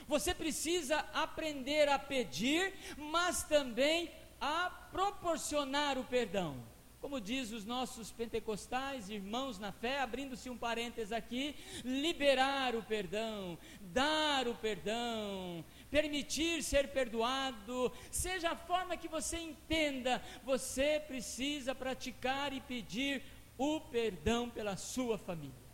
Você 0.08 0.34
precisa 0.34 1.00
aprender 1.14 1.88
a 1.90 1.98
pedir, 1.98 2.74
mas 2.98 3.44
também 3.44 4.12
a 4.40 4.70
proporcionar 4.92 5.98
o 5.98 6.04
perdão. 6.04 6.58
Como 7.02 7.22
diz 7.22 7.52
os 7.52 7.66
nossos 7.66 8.12
pentecostais, 8.12 9.10
irmãos 9.10 9.58
na 9.58 9.72
fé, 9.72 10.02
abrindo-se 10.02 10.50
um 10.50 10.58
parênteses 10.58 11.14
aqui, 11.14 11.56
liberar 11.84 12.76
o 12.76 12.84
perdão, 12.84 13.58
dar 13.80 14.50
o 14.50 14.56
perdão, 14.56 15.64
permitir 15.90 16.64
ser 16.64 16.90
perdoado, 16.90 17.92
seja 18.12 18.52
a 18.52 18.56
forma 18.56 18.98
que 18.98 19.08
você 19.08 19.38
entenda, 19.38 20.22
você 20.44 21.00
precisa 21.00 21.74
praticar 21.74 22.54
e 22.54 22.62
pedir 22.62 23.24
o 23.58 23.82
perdão 23.82 24.50
pela 24.50 24.78
sua 24.78 25.18
família. 25.18 25.70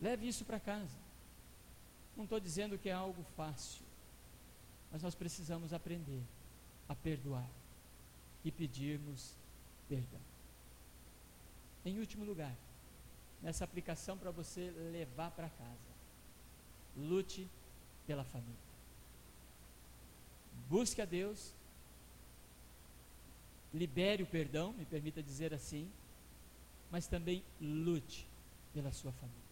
Leve 0.00 0.28
isso 0.28 0.44
para 0.44 0.58
casa. 0.58 0.96
Não 2.16 2.24
estou 2.24 2.40
dizendo 2.40 2.78
que 2.78 2.88
é 2.88 2.92
algo 2.92 3.22
fácil, 3.36 3.82
mas 4.90 5.02
nós 5.02 5.14
precisamos 5.14 5.72
aprender 5.72 6.22
a 6.88 6.94
perdoar 6.94 7.48
e 8.44 8.50
pedirmos 8.50 9.36
perdão. 9.88 10.20
Em 11.84 11.98
último 11.98 12.24
lugar, 12.24 12.54
nessa 13.42 13.64
aplicação 13.64 14.16
para 14.16 14.30
você 14.30 14.70
levar 14.92 15.30
para 15.30 15.48
casa, 15.48 15.90
lute 16.96 17.48
pela 18.10 18.24
família. 18.24 18.66
Busque 20.68 21.00
a 21.00 21.04
Deus, 21.04 21.54
libere 23.72 24.24
o 24.24 24.26
perdão, 24.26 24.72
me 24.72 24.84
permita 24.84 25.22
dizer 25.22 25.54
assim, 25.54 25.88
mas 26.90 27.06
também 27.06 27.44
lute 27.60 28.26
pela 28.74 28.90
sua 28.90 29.12
família. 29.12 29.50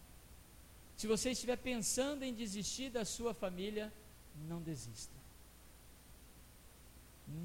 Se 0.97 1.07
você 1.07 1.31
estiver 1.31 1.55
pensando 1.55 2.23
em 2.23 2.33
desistir 2.33 2.89
da 2.89 3.05
sua 3.05 3.33
família, 3.33 3.93
não 4.49 4.61
desista. 4.61 5.15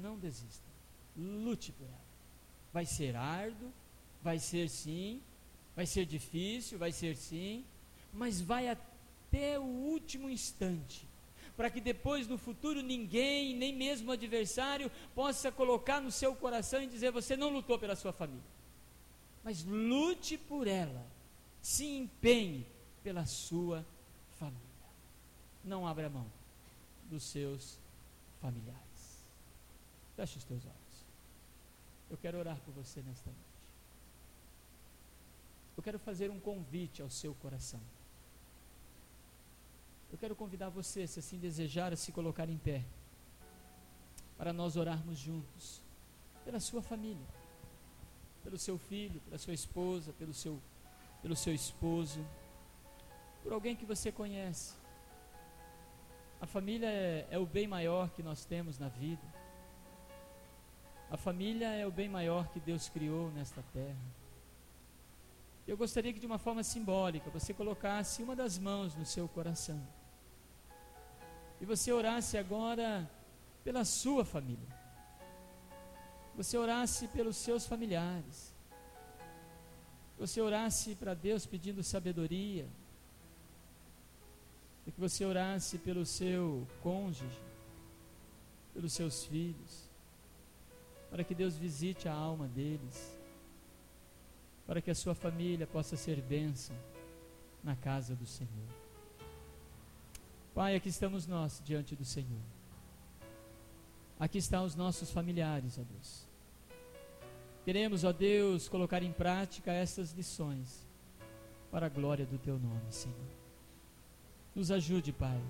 Não 0.01 0.17
desista. 0.19 0.67
Lute 1.15 1.71
por 1.71 1.87
ela. 1.87 2.09
Vai 2.73 2.85
ser 2.85 3.15
árduo, 3.15 3.71
vai 4.21 4.37
ser 4.37 4.67
sim, 4.67 5.21
vai 5.77 5.85
ser 5.85 6.05
difícil, 6.05 6.77
vai 6.77 6.91
ser 6.91 7.15
sim, 7.15 7.63
mas 8.11 8.41
vai 8.41 8.67
até 8.67 8.94
o 9.59 9.63
último 9.63 10.29
instante, 10.29 11.07
para 11.55 11.69
que 11.69 11.79
depois 11.79 12.27
no 12.27 12.37
futuro 12.37 12.81
ninguém, 12.81 13.55
nem 13.55 13.73
mesmo 13.73 14.09
o 14.09 14.13
adversário, 14.13 14.91
possa 15.13 15.51
colocar 15.51 16.01
no 16.01 16.11
seu 16.11 16.35
coração 16.35 16.81
e 16.81 16.87
dizer: 16.87 17.11
você 17.11 17.35
não 17.35 17.49
lutou 17.49 17.79
pela 17.79 17.95
sua 17.95 18.11
família. 18.11 18.55
Mas 19.43 19.63
lute 19.63 20.37
por 20.37 20.67
ela, 20.67 21.05
se 21.61 21.85
empenhe 21.85 22.65
pela 23.03 23.25
sua 23.25 23.85
família. 24.39 24.59
Não 25.63 25.87
abra 25.87 26.09
mão 26.09 26.25
dos 27.09 27.23
seus 27.23 27.79
familiares. 28.41 29.25
Feche 30.15 30.37
os 30.37 30.43
teus 30.43 30.63
olhos. 30.65 31.05
Eu 32.09 32.17
quero 32.17 32.37
orar 32.37 32.59
por 32.61 32.73
você 32.73 33.01
nesta 33.01 33.29
noite. 33.29 33.55
Eu 35.77 35.83
quero 35.83 35.99
fazer 35.99 36.29
um 36.29 36.39
convite 36.39 37.01
ao 37.01 37.09
seu 37.09 37.33
coração. 37.35 37.81
Eu 40.11 40.17
quero 40.17 40.35
convidar 40.35 40.69
você, 40.69 41.07
se 41.07 41.19
assim 41.19 41.37
desejar, 41.37 41.91
a 41.91 41.95
se 41.95 42.11
colocar 42.11 42.49
em 42.49 42.57
pé, 42.57 42.83
para 44.37 44.53
nós 44.53 44.75
orarmos 44.75 45.17
juntos, 45.17 45.81
pela 46.43 46.59
sua 46.59 46.81
família, 46.81 47.27
pelo 48.43 48.57
seu 48.57 48.77
filho, 48.77 49.19
pela 49.21 49.37
sua 49.37 49.53
esposa, 49.53 50.13
pelo 50.13 50.33
seu, 50.33 50.61
pelo 51.21 51.35
seu 51.35 51.53
esposo, 51.53 52.25
por 53.41 53.51
alguém 53.53 53.75
que 53.75 53.85
você 53.85 54.11
conhece. 54.11 54.75
A 56.39 56.45
família 56.45 56.87
é, 56.87 57.27
é 57.31 57.39
o 57.39 57.45
bem 57.45 57.67
maior 57.67 58.09
que 58.11 58.21
nós 58.21 58.45
temos 58.45 58.77
na 58.77 58.87
vida. 58.87 59.25
A 61.09 61.17
família 61.17 61.67
é 61.73 61.85
o 61.87 61.91
bem 61.91 62.09
maior 62.09 62.49
que 62.49 62.59
Deus 62.59 62.89
criou 62.89 63.31
nesta 63.31 63.63
terra. 63.73 64.24
Eu 65.67 65.75
gostaria 65.75 66.13
que 66.13 66.19
de 66.19 66.25
uma 66.25 66.37
forma 66.37 66.63
simbólica 66.63 67.29
você 67.29 67.53
colocasse 67.53 68.21
uma 68.21 68.35
das 68.35 68.57
mãos 68.57 68.95
no 68.95 69.05
seu 69.05 69.27
coração. 69.27 69.81
E 71.59 71.65
você 71.65 71.91
orasse 71.91 72.37
agora 72.37 73.09
pela 73.63 73.83
sua 73.83 74.23
família. 74.23 74.67
Você 76.35 76.57
orasse 76.57 77.07
pelos 77.07 77.37
seus 77.37 77.65
familiares. 77.65 78.53
Você 80.17 80.39
orasse 80.41 80.95
para 80.95 81.13
Deus 81.13 81.45
pedindo 81.45 81.81
sabedoria. 81.83 82.67
E 84.85 84.91
que 84.91 84.99
você 84.99 85.25
orasse 85.25 85.79
pelo 85.79 86.05
seu 86.05 86.67
cônjuge, 86.81 87.41
pelos 88.73 88.93
seus 88.93 89.23
filhos 89.25 89.85
para 91.15 91.23
que 91.23 91.33
Deus 91.33 91.55
visite 91.55 92.09
a 92.09 92.13
alma 92.13 92.45
deles, 92.45 93.17
para 94.65 94.81
que 94.81 94.91
a 94.91 94.95
sua 94.95 95.13
família 95.13 95.67
possa 95.67 95.95
ser 95.95 96.21
bênção 96.21 96.75
na 97.63 97.75
casa 97.75 98.15
do 98.15 98.25
Senhor. 98.25 98.69
Pai, 100.53 100.75
aqui 100.75 100.89
estamos 100.89 101.27
nós 101.27 101.61
diante 101.63 101.95
do 101.95 102.05
Senhor. 102.05 102.41
Aqui 104.19 104.37
estão 104.37 104.63
os 104.63 104.75
nossos 104.75 105.11
familiares, 105.11 105.77
ó 105.77 105.83
Deus. 105.83 106.25
Queremos, 107.63 108.03
ó 108.03 108.13
Deus, 108.13 108.69
colocar 108.69 109.03
em 109.03 109.11
prática 109.11 109.71
essas 109.71 110.11
lições 110.11 110.87
para 111.71 111.87
a 111.87 111.89
glória 111.89 112.25
do 112.25 112.37
Teu 112.37 112.57
nome, 112.57 112.91
Senhor. 112.91 113.27
Nos 114.53 114.71
ajude, 114.71 115.11
Pai, 115.11 115.41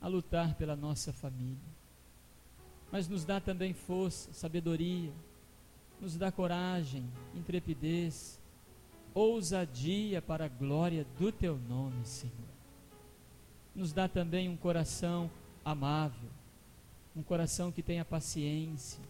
a 0.00 0.08
lutar 0.08 0.54
pela 0.54 0.74
nossa 0.74 1.12
família 1.12 1.74
mas 2.94 3.08
nos 3.08 3.24
dá 3.24 3.40
também 3.40 3.74
força, 3.74 4.32
sabedoria, 4.32 5.12
nos 6.00 6.16
dá 6.16 6.30
coragem, 6.30 7.04
intrepidez, 7.34 8.40
ousadia 9.12 10.20
para 10.20 10.46
a 10.46 10.48
glória 10.48 11.06
do 11.18 11.30
teu 11.30 11.56
nome, 11.56 12.04
Senhor. 12.04 12.34
Nos 13.74 13.92
dá 13.92 14.08
também 14.08 14.48
um 14.48 14.56
coração 14.56 15.30
amável, 15.64 16.30
um 17.16 17.22
coração 17.22 17.72
que 17.72 17.82
tenha 17.82 18.04
paciência, 18.04 19.02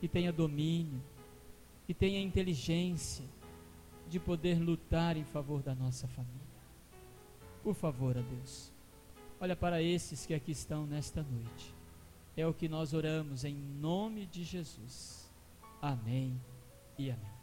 que 0.00 0.08
tenha 0.08 0.32
domínio, 0.32 1.02
que 1.86 1.94
tenha 1.94 2.20
inteligência 2.20 3.24
de 4.08 4.18
poder 4.18 4.58
lutar 4.60 5.16
em 5.16 5.24
favor 5.24 5.62
da 5.62 5.74
nossa 5.74 6.06
família. 6.08 6.40
Por 7.62 7.74
favor, 7.74 8.16
a 8.16 8.20
Deus, 8.20 8.72
olha 9.40 9.54
para 9.54 9.82
esses 9.82 10.24
que 10.24 10.34
aqui 10.34 10.52
estão 10.52 10.86
nesta 10.86 11.22
noite 11.22 11.80
é 12.40 12.46
o 12.46 12.54
que 12.54 12.68
nós 12.68 12.92
oramos 12.92 13.44
em 13.44 13.54
nome 13.54 14.26
de 14.26 14.44
Jesus. 14.44 15.19
Amém 15.80 16.38
e 16.98 17.10
amém. 17.10 17.39